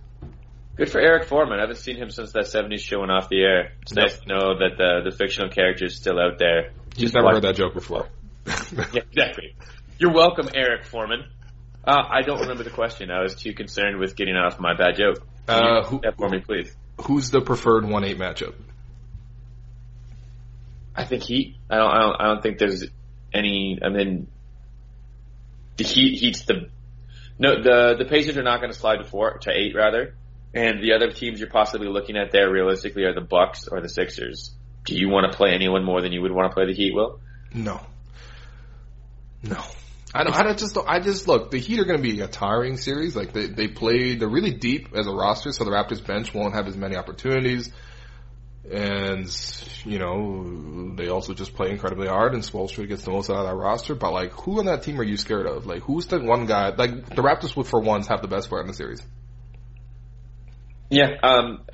[0.76, 1.58] Good for Eric Foreman.
[1.58, 3.72] I haven't seen him since that 70s show went off the air.
[3.82, 4.04] It's yep.
[4.04, 6.74] nice to know that the, the fictional character is still out there.
[6.96, 8.08] You've never heard that joke before.
[8.46, 9.56] yeah, exactly.
[9.98, 11.24] You're welcome, Eric Foreman.
[11.84, 13.10] Uh, I don't remember the question.
[13.10, 15.26] I was too concerned with getting off my bad joke.
[15.48, 16.72] Uh, who, for me, please.
[17.02, 18.54] Who's the preferred one eight matchup?
[20.96, 21.56] I think Heat.
[21.68, 21.90] I don't.
[21.90, 22.16] I don't.
[22.22, 22.86] I don't think there's
[23.34, 23.80] any.
[23.84, 24.28] I mean,
[25.78, 26.20] the Heat.
[26.20, 26.70] Heat's the.
[27.40, 30.16] No, the the Pacers are not going to slide to four to eight rather,
[30.54, 33.90] and the other teams you're possibly looking at there realistically are the Bucks or the
[33.90, 34.52] Sixers.
[34.86, 36.94] Do you want to play anyone more than you would want to play the Heat?
[36.94, 37.20] Will?
[37.54, 37.82] No.
[39.44, 39.62] No.
[40.16, 40.34] I don't.
[40.34, 40.74] I don't just.
[40.74, 41.52] Don't, I just look.
[41.52, 43.16] The Heat are going to be a tiring series.
[43.16, 44.16] Like they they play.
[44.16, 47.72] They're really deep as a roster, so the Raptors bench won't have as many opportunities.
[48.70, 49.30] And
[49.86, 53.46] you know they also just play incredibly hard, and Spoelstra gets the most out of
[53.46, 53.96] that roster.
[53.96, 55.66] But like, who on that team are you scared of?
[55.66, 56.70] Like, who's the one guy?
[56.76, 59.02] Like the Raptors would for once have the best player in the series.
[60.90, 61.12] Yeah.
[61.24, 61.66] Um.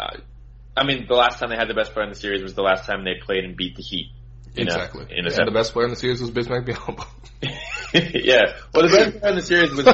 [0.76, 2.64] I mean, the last time they had the best player in the series was the
[2.64, 4.12] last time they played and beat the Heat.
[4.56, 5.06] Exactly.
[5.06, 7.06] A, in a yeah, the best player in the series was Bismack Biyombo.
[8.24, 8.54] yeah.
[8.74, 9.86] Well, the best player in the series was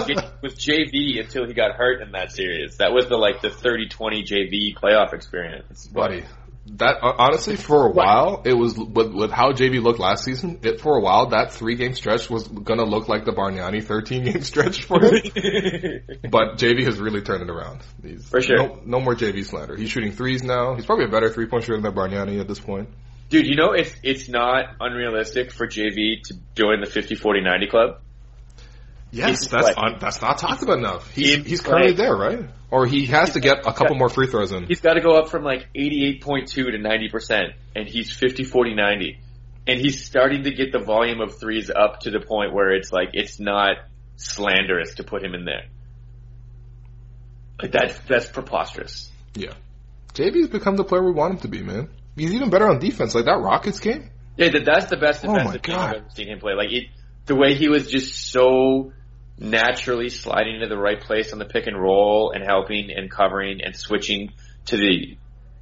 [0.42, 2.78] was JV until he got hurt in that series.
[2.78, 5.88] That was the like the 30-20 JV playoff experience.
[5.88, 6.24] Buddy,
[6.66, 10.60] that uh, honestly for a while it was with, with how JV looked last season.
[10.64, 14.24] It for a while that three game stretch was gonna look like the Bargnani thirteen
[14.24, 15.12] game stretch for him.
[16.30, 17.82] but JV has really turned it around.
[18.04, 18.58] He's, for sure.
[18.58, 19.76] No, no more JV slander.
[19.76, 20.76] He's shooting threes now.
[20.76, 22.90] He's probably a better three point shooter than Bargnani at this point.
[23.30, 28.02] Dude, you know it's it's not unrealistic for JV to join the 50-40-90 club.
[29.12, 31.12] Yes, that's that's not talked about enough.
[31.12, 32.50] He's he's currently there, right?
[32.72, 34.68] Or he has to get a couple more free throws in.
[34.68, 39.20] He's got to go up from like 88.2 to 90%, and he's 50, 40, 90.
[39.68, 42.92] And he's starting to get the volume of threes up to the point where it's
[42.92, 43.78] like, it's not
[44.18, 45.66] slanderous to put him in there.
[47.62, 49.10] Like that's, that's preposterous.
[49.36, 49.54] Yeah.
[50.14, 51.90] JV's become the player we want him to be, man.
[52.16, 53.16] He's even better on defense.
[53.16, 54.12] Like that Rockets game.
[54.38, 56.54] Yeah, that, that's the best oh defensive oh game I've ever seen him play.
[56.54, 56.86] Like it,
[57.26, 58.92] the way he was just so
[59.40, 63.62] naturally sliding into the right place on the pick and roll and helping and covering
[63.64, 64.34] and switching
[64.66, 65.18] to the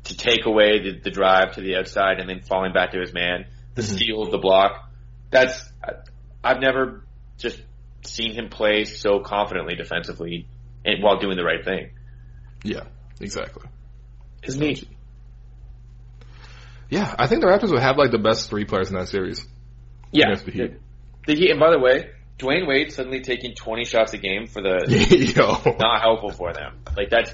[0.06, 3.14] to take away the, the drive to the outside and then falling back to his
[3.14, 3.96] man, the mm-hmm.
[3.96, 4.90] steal of the block.
[5.30, 5.72] That's
[6.44, 7.06] I've never
[7.38, 7.62] just
[8.04, 10.48] seen him play so confidently defensively
[10.86, 11.92] and while doing the right thing.
[12.64, 12.84] Yeah,
[13.20, 13.68] exactly.
[14.44, 14.88] It's neat.
[16.90, 19.46] Yeah, I think the Raptors would have like the best three players in that series.
[20.12, 20.80] Yeah, the Heat.
[21.28, 24.62] The Heat, and by the way, Dwyane Wade suddenly taking 20 shots a game for
[24.62, 26.84] the not helpful for them.
[26.96, 27.34] Like that's,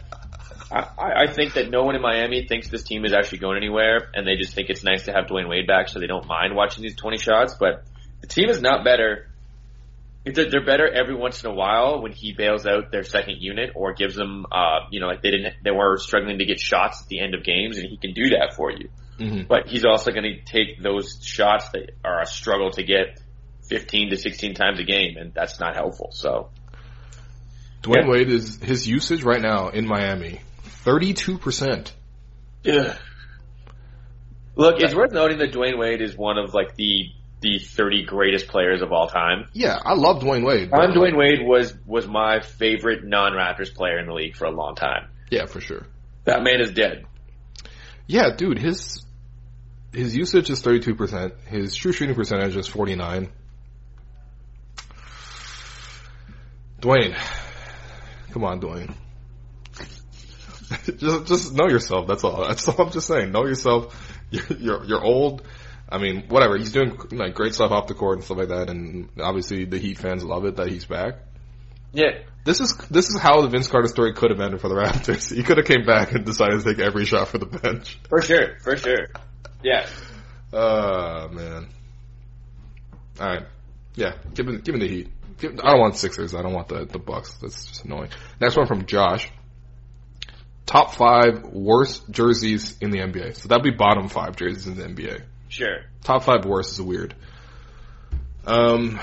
[0.71, 4.09] I, I think that no one in Miami thinks this team is actually going anywhere,
[4.13, 6.55] and they just think it's nice to have Dwyane Wade back, so they don't mind
[6.55, 7.55] watching these 20 shots.
[7.59, 7.83] But
[8.21, 9.27] the team is not better
[10.25, 13.71] they're, they're better every once in a while when he bails out their second unit
[13.75, 17.01] or gives them, uh, you know, like they didn't, they were struggling to get shots
[17.01, 18.89] at the end of games, and he can do that for you.
[19.19, 19.47] Mhm.
[19.47, 23.19] But he's also going to take those shots that are a struggle to get
[23.73, 26.09] 15 to 16 times a game, and that's not helpful.
[26.11, 26.51] So,
[27.81, 28.07] Dwyane yeah.
[28.07, 30.41] Wade is his usage right now in Miami
[30.85, 31.91] 32%.
[32.61, 32.95] Yeah.
[34.55, 37.09] Look, it's worth noting that Dwyane Wade is one of like the
[37.41, 39.49] the 30 greatest players of all time.
[39.53, 40.71] Yeah, I love Dwyane Wade.
[40.71, 44.75] I'm Dwyane Wade was was my favorite non-Raptors player in the league for a long
[44.75, 45.09] time.
[45.31, 45.87] Yeah, for sure.
[46.25, 47.05] That man is dead.
[48.05, 49.03] Yeah, dude, his
[49.91, 53.31] his usage is 32%, his true shooting percentage is 49.
[56.83, 57.17] Dwyane,
[58.31, 58.93] come on, Dwyane.
[60.97, 62.07] just just know yourself.
[62.07, 62.45] That's all.
[62.45, 63.31] That's all I'm just saying.
[63.31, 63.95] Know yourself.
[64.31, 65.43] You're you're, you're old.
[65.87, 66.57] I mean, whatever.
[66.57, 69.77] He's doing like great stuff off the court and stuff like that, and obviously the
[69.77, 71.19] Heat fans love it that he's back.
[71.93, 72.19] Yeah.
[72.43, 75.31] This is this is how the Vince Carter story could have ended for the Raptors.
[75.35, 77.97] He could have came back and decided to take every shot for the bench.
[78.09, 79.07] For sure, for sure.
[79.63, 79.87] Yeah.
[80.51, 81.67] Uh man.
[83.21, 83.45] All right.
[83.95, 84.15] Yeah.
[84.33, 85.11] Give me give me the Heat.
[85.41, 86.35] I don't want Sixers.
[86.35, 87.33] I don't want the the Bucks.
[87.35, 88.09] That's just annoying.
[88.39, 89.29] Next one from Josh.
[90.65, 93.35] Top five worst jerseys in the NBA.
[93.35, 95.23] So that'd be bottom five jerseys in the NBA.
[95.49, 95.81] Sure.
[96.03, 97.15] Top five worst is weird.
[98.45, 98.99] Um.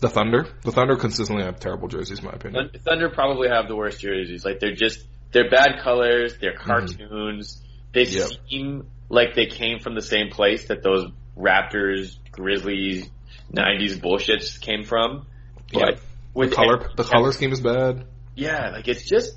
[0.00, 0.46] The Thunder.
[0.64, 2.70] The Thunder consistently have terrible jerseys, in my opinion.
[2.70, 4.44] Thun- Thunder probably have the worst jerseys.
[4.44, 6.36] Like they're just they're bad colors.
[6.40, 7.62] They're cartoons.
[7.92, 8.30] They Yep.
[8.48, 11.06] seem like they came from the same place that those
[11.38, 13.08] Raptors, Grizzlies,
[13.52, 15.26] '90s bullshit came from.
[15.72, 15.86] Yeah.
[15.86, 16.00] But
[16.34, 18.04] with The color, the color scheme is bad.
[18.34, 19.36] yeah, like it's just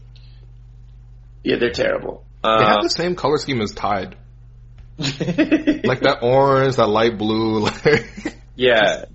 [1.43, 2.26] yeah, they're terrible.
[2.43, 4.16] They Uh, have the same color scheme as Tide,
[4.97, 7.60] like that orange, that light blue.
[7.86, 9.06] Like, yeah,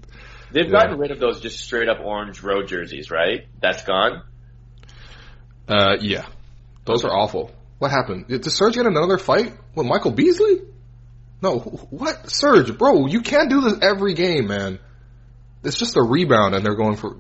[0.53, 0.71] they've Yeah.
[0.71, 3.47] gotten rid of those just straight up orange road jerseys, right?
[3.61, 4.23] That's gone.
[5.69, 6.27] uh, yeah,
[6.85, 7.51] those are awful.
[7.79, 8.27] What happened?
[8.29, 10.61] Did Serge get another fight with Michael Beasley?
[11.43, 13.07] No, what Serge, bro?
[13.07, 14.79] You can't do this every game, man.
[15.65, 17.17] It's just a rebound, and they're going for,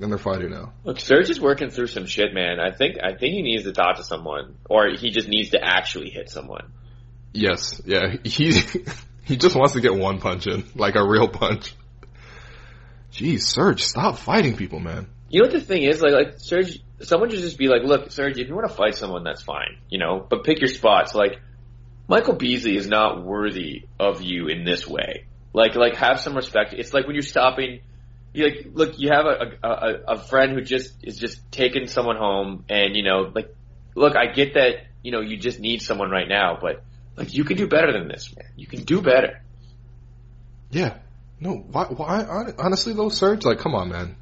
[0.00, 0.72] and they're fighting now.
[0.84, 2.60] Look, Serge is working through some shit, man.
[2.60, 5.60] I think I think he needs to talk to someone, or he just needs to
[5.62, 6.72] actually hit someone.
[7.32, 8.52] Yes, yeah, he
[9.24, 11.74] he just wants to get one punch in, like a real punch.
[13.12, 15.08] Jeez, Serge, stop fighting people, man.
[15.28, 16.00] You know what the thing is?
[16.00, 18.94] Like, like Serge, someone should just be like, "Look, Serge, if you want to fight
[18.94, 21.40] someone, that's fine, you know, but pick your spots." Like,
[22.08, 25.24] Michael Beasley is not worthy of you in this way.
[25.52, 26.72] Like, like have some respect.
[26.74, 27.80] It's like when you're stopping.
[28.32, 32.16] You like, look, you have a, a a- friend who just is just taking someone
[32.16, 33.54] home, and you know, like,
[33.94, 36.82] look, I get that, you know, you just need someone right now, but
[37.16, 38.50] like, you can do better than this, man.
[38.56, 39.40] You can do better.
[40.70, 40.98] Yeah.
[41.40, 44.16] No, why, why, hon- honestly though, Serge, like, come on, man.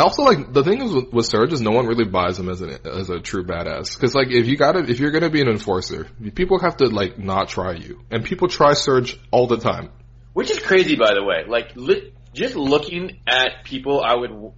[0.00, 2.48] I also like, the thing is with, with Serge is no one really buys him
[2.48, 4.00] as an, as a true badass.
[4.00, 7.18] Cause like, if you gotta, if you're gonna be an enforcer, people have to like
[7.18, 8.00] not try you.
[8.10, 9.90] And people try Serge all the time.
[10.32, 11.44] Which is crazy, by the way.
[11.46, 14.52] Like, li- just looking at people I would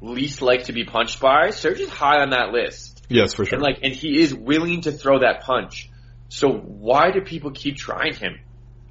[0.00, 3.04] least like to be punched by, Serge is high on that list.
[3.08, 3.56] Yes, for sure.
[3.56, 5.90] And like, and he is willing to throw that punch.
[6.28, 8.38] So why do people keep trying him?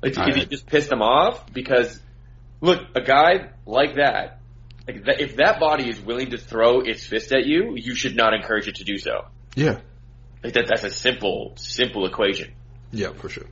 [0.01, 1.53] Like, I- is he just pissed them off?
[1.53, 1.97] Because,
[2.59, 4.41] look, a guy like that,
[4.87, 8.15] like that, if that body is willing to throw its fist at you, you should
[8.15, 9.25] not encourage it to do so.
[9.55, 9.79] yeah.
[10.43, 12.51] Like that, that's a simple, simple equation.
[12.91, 13.45] Yeah, for sure.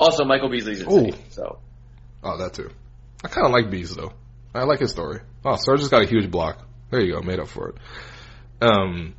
[0.00, 1.18] Also, Michael Beasley's insane, Ooh.
[1.28, 1.58] so.
[2.22, 2.70] Oh, that too.
[3.22, 4.12] I kinda like Bees though.
[4.54, 5.20] I like his story.
[5.44, 6.66] Oh, Serge has got a huge block.
[6.90, 7.74] There you go, made up for it.
[8.62, 9.14] Um,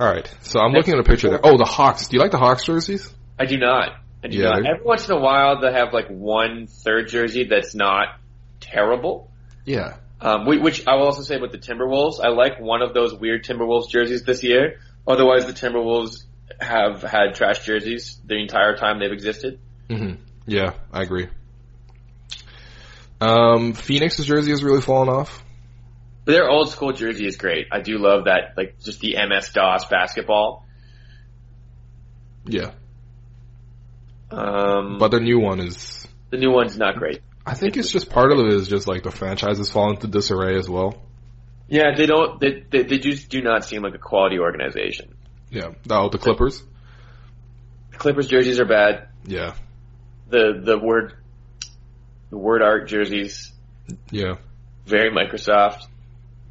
[0.00, 0.28] alright.
[0.42, 1.40] So I'm looking at a picture there.
[1.44, 2.08] Oh, the Hawks.
[2.08, 3.08] Do you like the Hawks jerseys?
[3.38, 3.92] I do not.
[4.24, 4.66] I do Yeah, not.
[4.66, 8.18] Every once in a while, they have like one third jersey that's not
[8.60, 9.30] terrible.
[9.64, 9.98] Yeah.
[10.20, 12.20] Um, whi- which I will also say about the Timberwolves.
[12.24, 14.80] I like one of those weird Timberwolves jerseys this year.
[15.06, 16.24] Otherwise, the Timberwolves
[16.60, 19.58] have had trash jerseys the entire time they've existed.
[19.88, 20.14] hmm
[20.46, 21.28] Yeah, I agree.
[23.20, 25.42] Um, Phoenix's jersey has really fallen off.
[26.24, 27.68] But their old school jersey is great.
[27.72, 30.64] I do love that, like just the MS DOS basketball.
[32.46, 32.72] Yeah,
[34.30, 36.06] Um, but their new one is.
[36.30, 37.20] the new one's not great.
[37.46, 40.08] I think it's just part of it is just like the franchise has fallen into
[40.08, 41.00] disarray as well.
[41.68, 42.40] Yeah, they don't.
[42.40, 45.14] They, they they just do not seem like a quality organization.
[45.50, 45.70] Yeah.
[45.88, 46.62] Oh, the Clippers.
[47.92, 49.08] The Clippers jerseys are bad.
[49.24, 49.54] Yeah.
[50.28, 51.14] The the word
[52.30, 53.52] the word art jerseys
[54.10, 54.34] Yeah.
[54.84, 55.82] very Microsoft.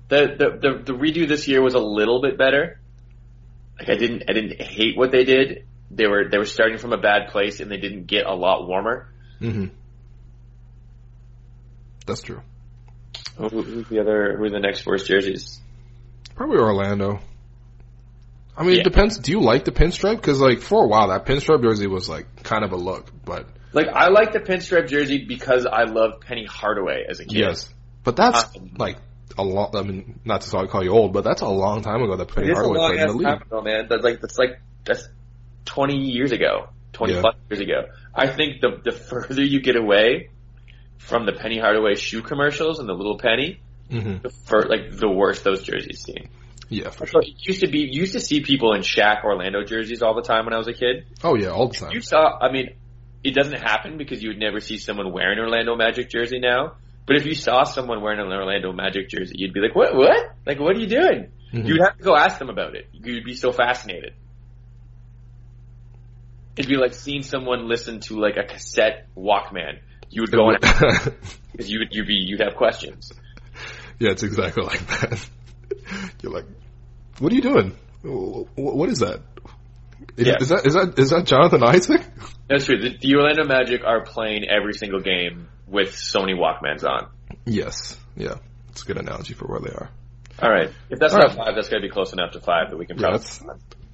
[0.08, 2.80] The, the the the redo this year was a little bit better.
[3.80, 5.66] Like I didn't I didn't hate what they did.
[5.92, 8.68] They were they were starting from a bad place and they didn't get a lot
[8.68, 9.10] warmer.
[9.40, 9.66] hmm
[12.06, 12.42] That's true.
[13.38, 14.36] Who, who's the other?
[14.38, 15.60] Who are the next worst jerseys?
[16.36, 17.20] Probably Orlando.
[18.58, 18.82] I mean, Yeah.
[18.82, 19.20] it depends.
[19.20, 20.16] Do you like the pinstripe?
[20.18, 23.48] Because like for a while, that pinstripe jersey was like kind of a look, but
[23.74, 27.38] Like I like the pinstripe jersey because I loved Penny Hardaway as a kid.
[27.38, 28.98] yes, but that's Um, like
[29.38, 29.76] a long.
[29.76, 32.48] I mean, not to call you old, but that's a long time ago that Penny
[32.48, 33.28] It is a Hardaway played in the league.
[33.28, 33.88] time ago, man.
[33.90, 35.08] That's like that's like that's
[35.66, 37.22] twenty years ago, twenty Yeah.
[37.22, 37.86] plus years ago.
[38.14, 40.30] I think the the further you get away
[40.98, 45.10] from the Penny Hardaway shoe commercials and the little penny, hmm the fur, like the
[45.10, 46.30] worst those jerseys seem.
[46.70, 47.22] Yeah, for So sure.
[47.22, 50.46] it used to be used to see people in Shaq Orlando jerseys all the time
[50.46, 51.06] when I was a kid.
[51.24, 51.92] Oh yeah, all the time.
[51.92, 52.72] You saw, I mean,
[53.24, 56.74] it doesn't happen because you would never see someone wearing an Orlando Magic jersey now.
[57.06, 59.96] But if you saw someone wearing an Orlando Magic jersey, you'd be like, "What?
[59.96, 60.32] What?
[60.48, 61.68] Like, what are you doing?" Mhm.
[61.68, 62.88] You'd have to go ask them about it.
[62.94, 64.14] You'd be so fascinated.
[66.58, 69.80] It'd be like seeing someone listen to like a cassette Walkman.
[70.16, 70.60] You would go and
[71.52, 73.12] because you would you'd be you'd have questions.
[74.00, 75.30] yeah, it's exactly like that.
[76.24, 76.46] You're like,
[77.20, 77.72] what are you doing?
[78.02, 79.20] Wh- wh- What is that?
[80.18, 80.36] Is, Yeah.
[80.40, 82.02] is that is that is that Jonathan Isaac?
[82.50, 82.80] That's true.
[82.80, 87.10] The, the Orlando Magic are playing every single game with Sony Walkmans on.
[87.46, 87.98] Yes.
[88.16, 88.36] Yeah,
[88.70, 89.90] it's a good analogy for where they are.
[90.42, 90.70] All right.
[90.90, 91.38] If that's All not right.
[91.48, 93.44] five, that's got to be close enough to five that we can Yeah, that's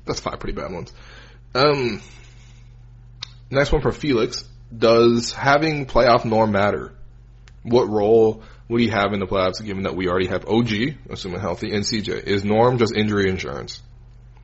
[0.06, 0.94] that's five pretty bad ones.
[1.56, 2.02] Um,
[3.50, 4.44] next one for Felix.
[4.76, 6.94] Does having playoff norm matter?
[7.64, 10.72] What role would he have in the playoffs given that we already have OG,
[11.10, 12.24] assuming healthy, and CJ?
[12.24, 13.82] Is norm just injury insurance?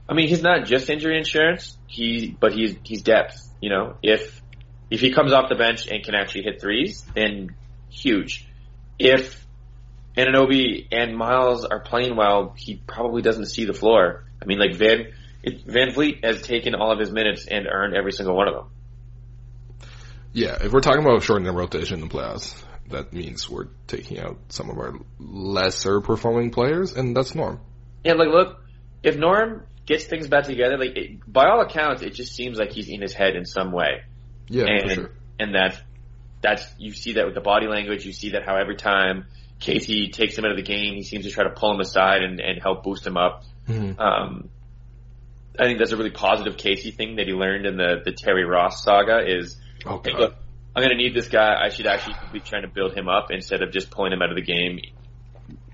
[0.09, 1.78] I mean, he's not just injury insurance.
[1.88, 3.41] He, but he's he's depth.
[3.61, 4.41] You know, if
[4.89, 7.55] if he comes off the bench and can actually hit threes, then
[7.89, 8.47] huge.
[8.99, 9.45] If
[10.17, 14.23] Anunoby and Miles are playing well, he probably doesn't see the floor.
[14.41, 15.13] I mean, like Van
[15.45, 18.65] VanVleet has taken all of his minutes and earned every single one of them.
[20.38, 22.54] Yeah, if we're talking about shortening the rotation in the playoffs,
[22.90, 27.60] that means we're taking out some of our lesser performing players, and that's norm.
[28.06, 28.64] And like, look,
[29.02, 32.72] if Norm gets things back together, like it, by all accounts, it just seems like
[32.72, 34.04] he's in his head in some way.
[34.48, 35.12] Yeah, and for sure.
[35.40, 35.82] and that
[36.42, 38.06] that's you see that with the body language.
[38.06, 39.26] You see that how every time
[39.60, 42.22] Casey takes him out of the game, he seems to try to pull him aside
[42.22, 43.44] and, and help boost him up.
[43.68, 44.00] Mhm.
[44.00, 44.50] Um,
[45.60, 48.46] I think that's a really positive Casey thing that he learned in the the Terry
[48.46, 49.26] Ross saga.
[49.26, 49.58] Is
[49.88, 50.36] Oh hey, look,
[50.76, 51.56] I'm going to need this guy.
[51.64, 54.30] I should actually be trying to build him up instead of just pulling him out
[54.30, 54.80] of the game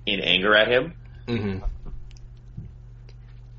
[0.05, 0.93] in anger at him.
[1.27, 1.57] hmm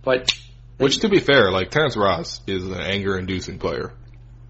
[0.03, 0.31] But
[0.79, 3.93] Which, to be fair, like Terrence Ross is an anger-inducing player.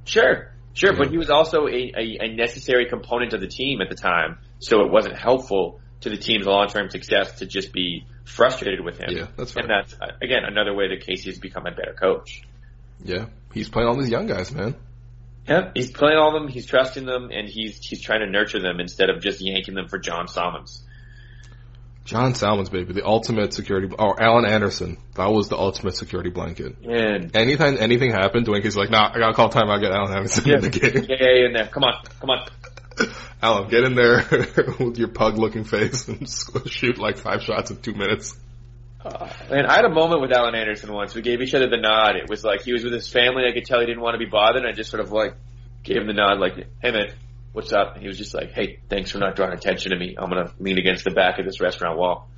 [0.05, 0.99] Sure, sure, Yeah.
[0.99, 4.39] but he was also a, a, a necessary component of the team at the time,
[4.59, 9.09] so it wasn't helpful to the team's long-term success to just be frustrated with him.
[9.11, 9.63] Yeah, that's fair.
[9.63, 12.43] And that's, again, another way that Casey has become a better coach.
[13.03, 14.75] Yeah, he's playing all these young guys, man.
[15.49, 18.61] Yeah, he's playing all of them, he's trusting them, and he's he's trying to nurture
[18.61, 20.83] them instead of just yanking them for John Salmons.
[22.05, 23.89] John Salmons, baby, the ultimate security.
[23.99, 26.77] Or Alan Anderson, that was the ultimate security blanket.
[26.85, 29.81] And Anytime anything happened, Dwane Casey's like, "Nah, I gotta call timeout.
[29.81, 31.07] Get Alan Anderson yeah, in the game.
[31.09, 31.67] yeah, yeah, in there.
[31.67, 32.47] Come on, come on.
[33.43, 34.25] Alan, get in there
[34.79, 36.29] with your pug-looking face and
[36.67, 38.37] shoot like five shots in two minutes."
[39.05, 41.15] Uh, and I had a moment with Alan Anderson once.
[41.15, 42.17] We gave each other the nod.
[42.17, 43.45] It was like he was with his family.
[43.49, 44.63] I could tell he didn't want to be bothered.
[44.65, 45.35] And I just sort of like
[45.83, 47.13] gave him the nod, like, "Hey man,
[47.53, 50.17] what's up?" And he was just like, "Hey, thanks for not drawing attention to me.
[50.19, 52.31] I'm gonna lean against the back of this restaurant wall."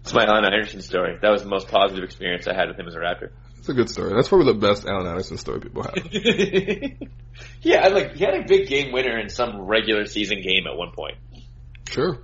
[0.00, 1.16] It's my Alan Anderson story.
[1.22, 3.30] That was the most positive experience I had with him as a Raptor.
[3.58, 4.12] It's a good story.
[4.16, 5.94] That's probably the best Alan Anderson story people have.
[7.62, 10.90] yeah, like he had a big game winner in some regular season game at one
[10.92, 11.14] point.
[11.88, 12.18] sure.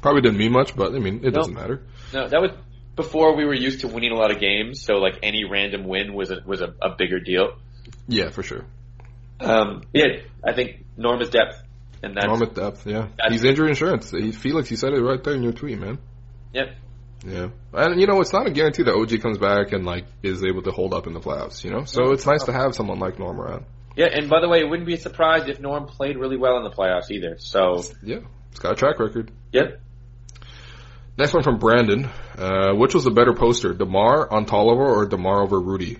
[0.00, 1.40] Probably didn't mean much, but I mean, it No.
[1.40, 1.82] doesn't matter.
[2.14, 2.52] No, that was
[2.98, 4.82] before we were used to winning a lot of games.
[4.82, 7.56] So like any random win was a, was a, a bigger deal.
[8.08, 8.64] Yeah, for sure.
[9.40, 10.06] Um, yeah,
[10.44, 11.62] I think Norm is depth,
[12.02, 13.06] and that's Norm at depth, yeah.
[13.30, 14.10] He's injury insurance.
[14.10, 15.98] He, Felix, you said it right there in your tweet, man.
[16.52, 16.74] yep.
[17.24, 17.48] Yeah.
[17.72, 20.62] And you know, it's not a guarantee that OG comes back and like is able
[20.62, 21.84] to hold up in the playoffs, you know?
[21.84, 23.64] So it's nice to have someone like Norm around.
[23.96, 26.56] Yeah, and by the way, it wouldn't be a surprise if Norm played really well
[26.58, 27.36] in the playoffs either.
[27.38, 28.20] So, Yeah.
[28.50, 29.30] It's got a track record.
[29.52, 29.80] yep.
[31.18, 32.08] Next one from Brandon.
[32.38, 35.98] Uh, which was the better poster, DeMar on Tolliver or DeMar over Rudy?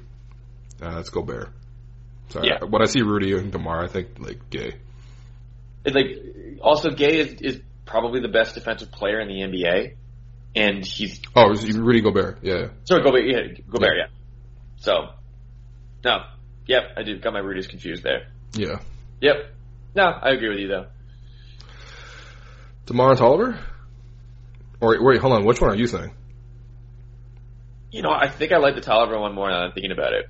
[0.81, 1.49] Uh, let's go Bear.
[2.29, 2.47] Sorry.
[2.49, 2.65] Yeah.
[2.65, 4.75] When I see Rudy and DeMar, I think like Gay.
[5.85, 9.95] It, like, also Gay is, is probably the best defensive player in the NBA,
[10.55, 12.39] and he's Oh, Rudy Gobert.
[12.43, 12.69] Yeah.
[12.85, 14.07] sorry, Gobert, yeah, Gobert, yeah.
[14.77, 15.09] So,
[16.05, 16.19] no,
[16.67, 18.29] yep, I did got my Rudies confused there.
[18.53, 18.79] Yeah.
[19.21, 19.37] Yep.
[19.97, 20.87] No, I agree with you though.
[22.87, 23.59] DeMar Tolliver?
[24.81, 25.45] Or wait, wait, hold on.
[25.45, 26.15] Which one are you saying?
[27.91, 30.27] You know, I think I like the Tolliver one more now I'm thinking about it.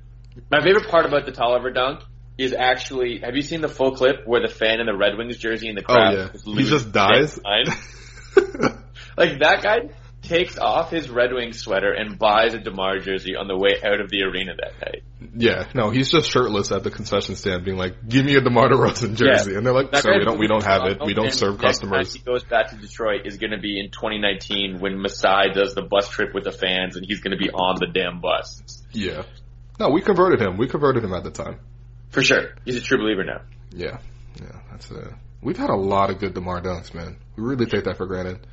[0.50, 2.02] My favorite part about the Tolliver dunk
[2.38, 5.36] is actually, have you seen the full clip where the fan in the Red Wings
[5.36, 6.54] jersey in the oh, crowd Oh, yeah.
[6.54, 7.38] He just dies?
[9.16, 9.90] like that guy
[10.28, 14.00] takes off his Red Wings sweater and buys a DeMar jersey on the way out
[14.00, 15.02] of the arena that night.
[15.36, 18.68] Yeah, no, he's just shirtless at the concession stand, being like, "Give me a DeMar
[18.68, 19.58] DeRozan jersey," Yeah.
[19.58, 20.98] and they're like, That "Sir, we don't, we don't have it.
[21.04, 24.78] We don't serve customers." He goes back to Detroit is going to be in 2019
[24.80, 27.76] when Masai does the bus trip with the fans, and he's going to be on
[27.80, 28.62] the damn bus
[28.92, 29.22] Yeah,
[29.80, 30.56] no, we converted him.
[30.56, 31.58] We converted him at the time.
[32.10, 32.54] for sure.
[32.64, 33.40] He's a true believer now.
[33.72, 33.98] Yeah,
[34.40, 35.16] yeah, that's a.
[35.42, 37.16] We've had a lot of good Demar dunks, man.
[37.36, 38.46] We really take that for granted.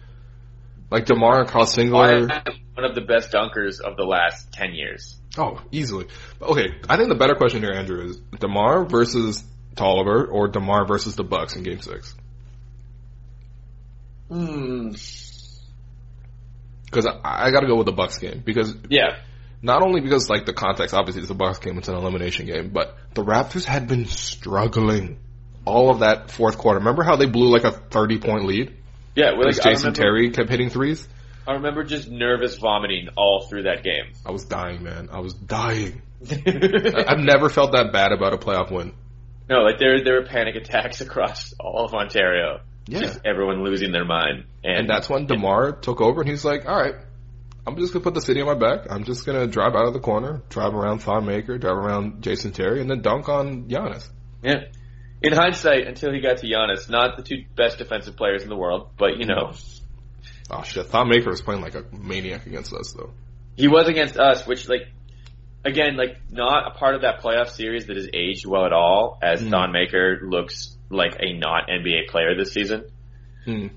[0.91, 2.27] Like DeMar and Carl Singler.
[2.75, 5.17] One of the best dunkers of the last 10 years.
[5.37, 6.07] Oh, easily.
[6.41, 9.43] Okay, I think the better question here, Andrew, is DeMar versus
[9.75, 12.13] Tolliver or DeMar versus the Bucks in Game Six?
[14.29, 14.91] Hmm.
[16.85, 19.17] Because I, I got to go with the Bucks game because Yeah.
[19.61, 22.69] not only because like the context, obviously it's a Bucks game, it's an elimination game,
[22.69, 25.19] but the Raptors had been struggling
[25.65, 26.79] all of that fourth quarter.
[26.79, 28.73] Remember how they blew like a thirty point lead?
[29.15, 29.31] Yeah.
[29.31, 31.07] Well, Because like, Jason remember- Terry kept hitting threes.
[31.47, 34.13] I remember just nervous vomiting all through that game.
[34.25, 35.09] I was dying, man.
[35.11, 36.01] I was dying.
[36.31, 38.93] I- I've never felt that bad about a playoff win.
[39.49, 42.61] no, like there there were panic attacks across all of Ontario.
[42.87, 42.99] Yeah.
[43.01, 44.45] Just everyone losing their mind.
[44.63, 46.95] And, And that's when DeMar took over and he's like, all right,
[47.65, 48.85] I'm just going to put the city on my back.
[48.91, 52.21] I'm just going to drive out of the corner, drive around Thon Maker, drive around
[52.21, 54.07] Jason Terry, and then dunk on Giannis.
[54.43, 54.65] Yeah.
[55.21, 58.55] In hindsight, until he got to Giannis, not the two best defensive players in the
[58.55, 59.53] world, but you know,
[60.51, 63.11] Oh shit, Thon Maker was playing like a maniac against us though.
[63.55, 64.87] he was against us, which like,
[65.63, 69.17] again, like not a part of that playoff series that has aged well at all,
[69.23, 69.49] as Mm.
[69.49, 72.83] Thon Maker looks like a not NBA player this season.
[73.45, 73.67] Hmm.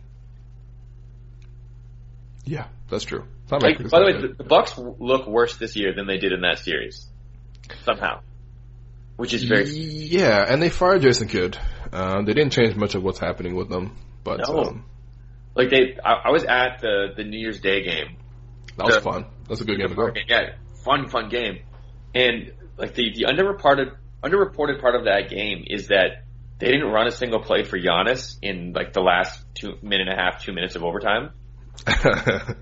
[2.45, 3.25] Yeah, that's true.
[3.51, 6.59] Like, by the way, the Bucks look worse this year than they did in that
[6.59, 7.07] series.
[7.85, 8.21] Somehow.
[9.19, 11.59] Which is very, yeah, and they fired Jason Kidd.
[11.93, 13.95] Uh, they didn't change much of what's happening with them,
[14.25, 14.59] but No.
[14.63, 14.85] um,
[15.55, 18.17] like they, I, I was at the, the New Year's Day game
[18.77, 19.27] that was The- fun.
[19.49, 20.11] That's a good game to go.
[20.29, 20.51] Yeah,
[20.85, 21.59] fun, fun game.
[22.15, 26.23] And like the the underreported underreported part of that game is that
[26.59, 30.17] they didn't run a single play for Giannis in like the last two minute and
[30.19, 31.31] a half, two minutes of overtime.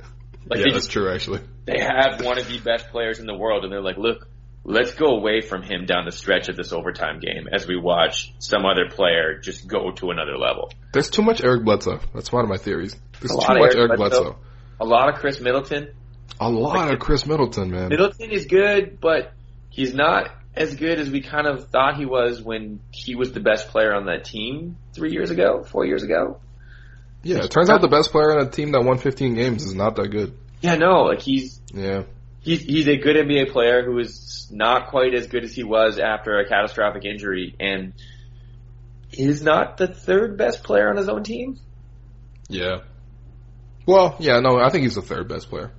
[0.49, 1.41] Like yeah, that's just- true actually.
[1.65, 4.29] They have one of the best players in the world, and they're like, look,
[4.67, 8.35] let's go away from him down the stretch of this overtime game as we watch
[8.39, 10.73] some other player just go to another level.
[10.93, 12.01] There's too much Eric Bledsoe.
[12.13, 12.97] That's one of my theories.
[13.21, 14.23] There's too much Eric Eric Bledsoe.
[14.23, 14.39] Bledsoe.
[14.81, 15.95] A lot of Khris Middleton.
[16.41, 17.89] A lot of Khris Middleton, man.
[17.89, 19.33] Middleton is good, but
[19.71, 23.41] he's not as good as we kind of thought he was when he was the
[23.41, 26.41] best player on that team three years ago, four years ago.
[27.23, 29.75] Yeah, it turns out the best player on a team that won 15 games is
[29.75, 30.37] not that good.
[30.61, 32.05] Yeah, no, like he's Yeah.
[32.47, 35.99] He's he's a good NBA player who is not quite as good as he was
[35.99, 37.93] after a catastrophic injury, and
[39.13, 41.59] is not the third best player on his own team.
[42.49, 42.79] Yeah.
[43.85, 45.73] Well, yeah, no, I think he's the third best player.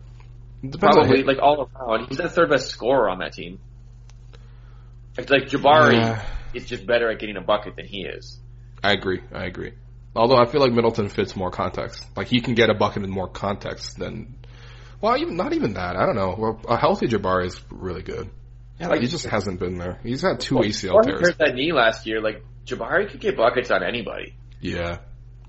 [0.61, 3.59] Depends Probably like all around, he's the third best scorer on that team.
[5.17, 6.25] Like, like Jabari Yeah.
[6.53, 8.39] is just better at getting a bucket than he is.
[8.83, 9.21] I agree.
[9.33, 9.73] I agree.
[10.15, 12.05] Although I feel like Middleton fits more context.
[12.15, 14.35] Like he can get a bucket in more context than.
[15.01, 15.95] Well, even not even that.
[15.95, 16.35] I don't know.
[16.37, 18.29] Well, a healthy Jabari is really good.
[18.79, 19.99] Yeah, like He just hasn't been there.
[20.03, 20.63] He's had two Before
[20.99, 21.21] ACL he tears.
[21.21, 24.35] hurt that knee last year, like Jabari could get buckets on anybody.
[24.61, 24.99] Yeah.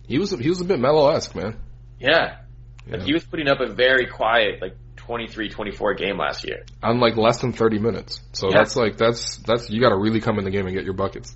[0.07, 1.57] He was he was a bit Melo esque, man.
[1.99, 2.38] Yeah.
[2.86, 2.96] Yeah.
[2.96, 6.64] Like he was putting up a very quiet, like 23, 24 game last year.
[6.82, 8.20] on like less than 30 minutes.
[8.32, 8.59] So Yeah.
[8.59, 10.94] that's like that's that's you got to really come in the game and get your
[10.94, 11.34] buckets.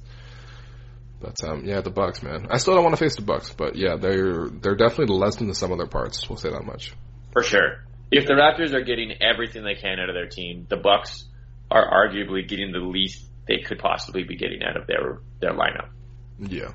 [1.20, 2.48] But um yeah, the Bucks, man.
[2.50, 5.48] I still don't want to face the Bucks, but yeah, they're they're definitely less than
[5.48, 6.28] the sum of their parts.
[6.28, 6.94] We'll say that much.
[7.32, 7.84] For sure.
[8.12, 11.24] If the Raptors are getting everything they can out of their team, the Bucks
[11.70, 15.88] are arguably getting the least they could possibly be getting out of their their lineup.
[16.38, 16.72] Yeah.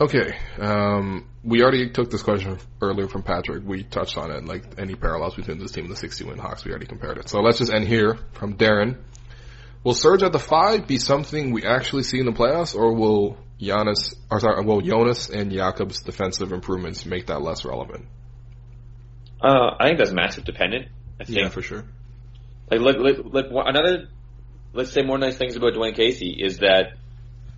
[0.00, 0.36] Okay.
[0.58, 3.62] Um we already took this question earlier from Patrick.
[3.64, 6.64] We touched on it, like any parallels between this team and the 60 win Hawks.
[6.64, 7.28] We already compared it.
[7.28, 8.96] So let's just end here from Darren.
[9.84, 13.38] Will Serge at the five be something we actually see in the playoffs, or will
[13.60, 18.06] Giannis, or sorry, will Jonas and Jakob's defensive improvements make that less relevant?
[19.42, 20.88] Uh, I think that's matchup dependent.
[21.20, 21.84] I think Yeah, for sure.
[22.70, 24.08] Like, look, look, look, one- another,
[24.72, 26.94] let's say more nice things about Dwane Casey is that,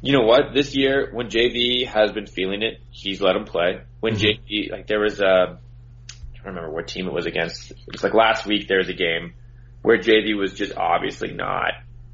[0.03, 3.81] you know what, this year, when JV has been feeling it, he's let him play.
[4.01, 4.39] When Mhm.
[4.49, 7.70] JV, like, there was a, I don't remember what team it was against.
[7.70, 9.35] It was like last week there was a game
[9.83, 11.72] where JV was just obviously not,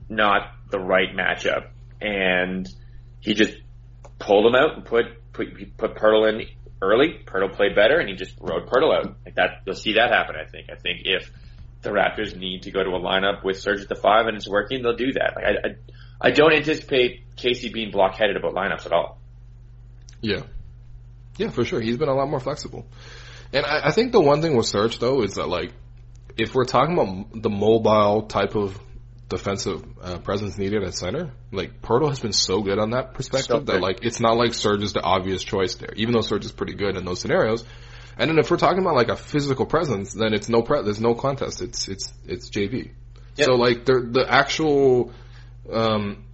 [0.09, 1.69] not the right matchup.
[2.01, 2.69] And
[3.21, 3.55] he just
[4.19, 6.47] pulled him out and put, put, put Poeltl in
[6.85, 7.21] early.
[7.25, 9.17] Poeltl played better and he just rode Poeltl out.
[9.25, 10.69] Like that, you'll see that happen, I think.
[10.71, 11.31] I think if,
[11.85, 14.49] the Raptors need to go to a lineup with Serge at the five and it's
[14.49, 15.35] working, they'll do that.
[15.37, 19.19] Like I, I, I don't anticipate Casey being blockheaded about lineups at all.
[20.21, 20.43] Yeah.
[21.37, 21.81] Yeah, for sure.
[21.81, 22.87] He's been a lot more flexible.
[23.53, 25.73] And I, I think the one thing with Serge though is that like,
[26.37, 28.77] if we're talking about the mobile type of
[29.29, 33.67] defensive uh, presence needed at center, like Poeltl has been so good on that perspective
[33.67, 36.53] that like it's not like Serge is the obvious choice there, even though Serge is
[36.53, 37.65] pretty good in those scenarios.
[38.17, 41.01] And then if we're talking about like a physical presence, then it's no pre- there's
[41.01, 41.63] no contest.
[41.63, 42.93] It's it's it's JV.
[43.37, 43.47] Yep.
[43.47, 45.13] So like the the actual
[45.73, 46.25] um,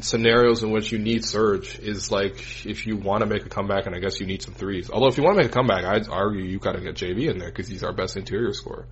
[0.00, 3.86] scenarios in which you need Serge is like if you want to make a comeback,
[3.86, 4.90] and I guess you need some threes.
[4.90, 7.30] Although if you want to make a comeback, I'd argue you got to get JV
[7.30, 8.86] in there because he's our best interior scorer.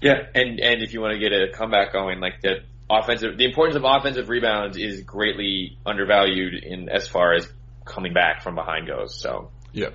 [0.00, 3.44] Yeah, and and if you want to get a comeback going, like the offensive, the
[3.44, 7.48] importance of offensive rebounds is greatly undervalued in as far as
[7.84, 9.20] coming back from behind goes.
[9.20, 9.90] So yeah.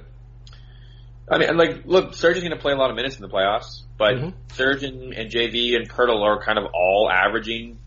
[1.30, 3.30] I mean, like, look, Serge is going to play a lot of minutes in the
[3.30, 4.30] playoffs, but mm-hmm.
[4.54, 7.80] Serge and, and JV and Poeltl are kind of all averaging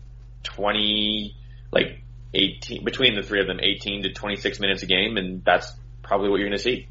[0.43, 1.35] 20,
[1.71, 2.03] like
[2.33, 6.29] 18, between the three of them, 18 to 26 minutes a game, and that's probably
[6.29, 6.87] what you're going to see.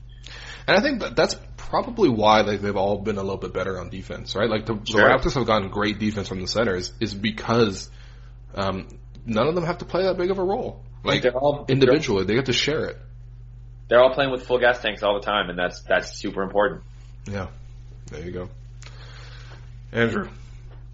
[0.69, 3.79] And I think that that's probably why like they've all been a little bit better
[3.79, 4.49] on defense, right?
[4.49, 5.01] Like the, sure.
[5.01, 7.91] the Raptors have gotten great defense from the centers is because
[8.57, 8.89] um,
[9.25, 10.83] none of them have to play that big of a role.
[11.05, 12.97] Like they're all, individually, they get to share it.
[13.89, 16.83] They're all playing with full gas tanks all the time, and that's that's super important.
[17.27, 17.49] Yeah,
[18.11, 18.49] there you go,
[19.93, 20.29] Andrew.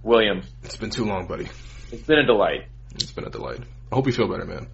[0.02, 1.48] William, it's been too long, buddy.
[1.92, 2.66] It's been a delight.
[2.96, 3.60] It's been a delight.
[3.90, 4.66] I hope you feel better, man.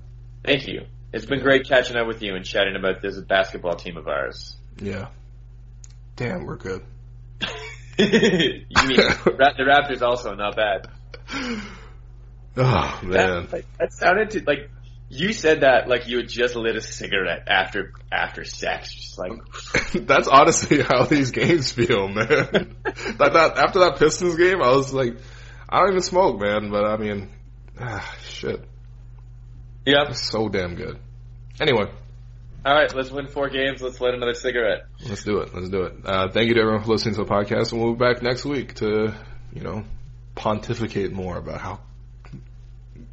[0.45, 0.87] Thank you.
[1.13, 4.57] It's been great catching up with you and chatting about this basketball team of ours.
[4.81, 5.09] Yeah.
[6.17, 6.85] Damn, we're good.
[7.99, 10.89] you mean the Raptors also not bad?
[12.59, 14.71] Oh man, that, like, that sounded to, like
[15.11, 18.93] you said that like you had just lit a cigarette after after sex.
[18.93, 19.33] Just like
[20.07, 22.27] that's honestly how these games feel, man.
[22.29, 25.17] that, that after that Pistons game, I was like,
[25.69, 26.71] I don't even smoke, man.
[26.71, 27.31] But I mean,
[27.81, 28.65] ah, shit.
[29.87, 30.99] Yeah, so damn good.
[31.61, 31.87] Anyway.
[32.67, 33.81] All right, let's win four games.
[33.81, 34.83] Let's light another cigarette.
[35.09, 35.55] Let's do it.
[35.55, 35.95] Let's do it.
[36.05, 38.45] Uh, thank you to everyone for listening to the podcast, and we'll be back next
[38.45, 39.15] week to,
[39.55, 39.85] you know,
[40.35, 41.81] pontificate more about how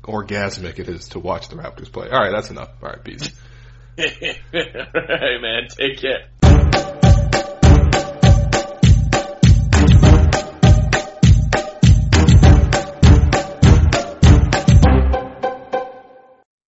[0.06, 2.10] orgasmic it is to watch the Raptors play.
[2.10, 2.70] All right, that's enough.
[2.82, 3.32] All right, peace.
[3.97, 6.30] hey, man, take care.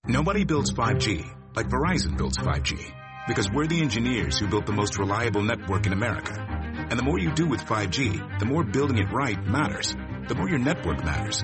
[0.05, 1.25] Nobody builds 5G
[1.55, 2.93] like Verizon builds 5G
[3.27, 6.33] because we're the engineers who built the most reliable network in America.
[6.89, 9.93] And the more you do with 5G, the more building it right matters.
[10.27, 11.43] The more your network matters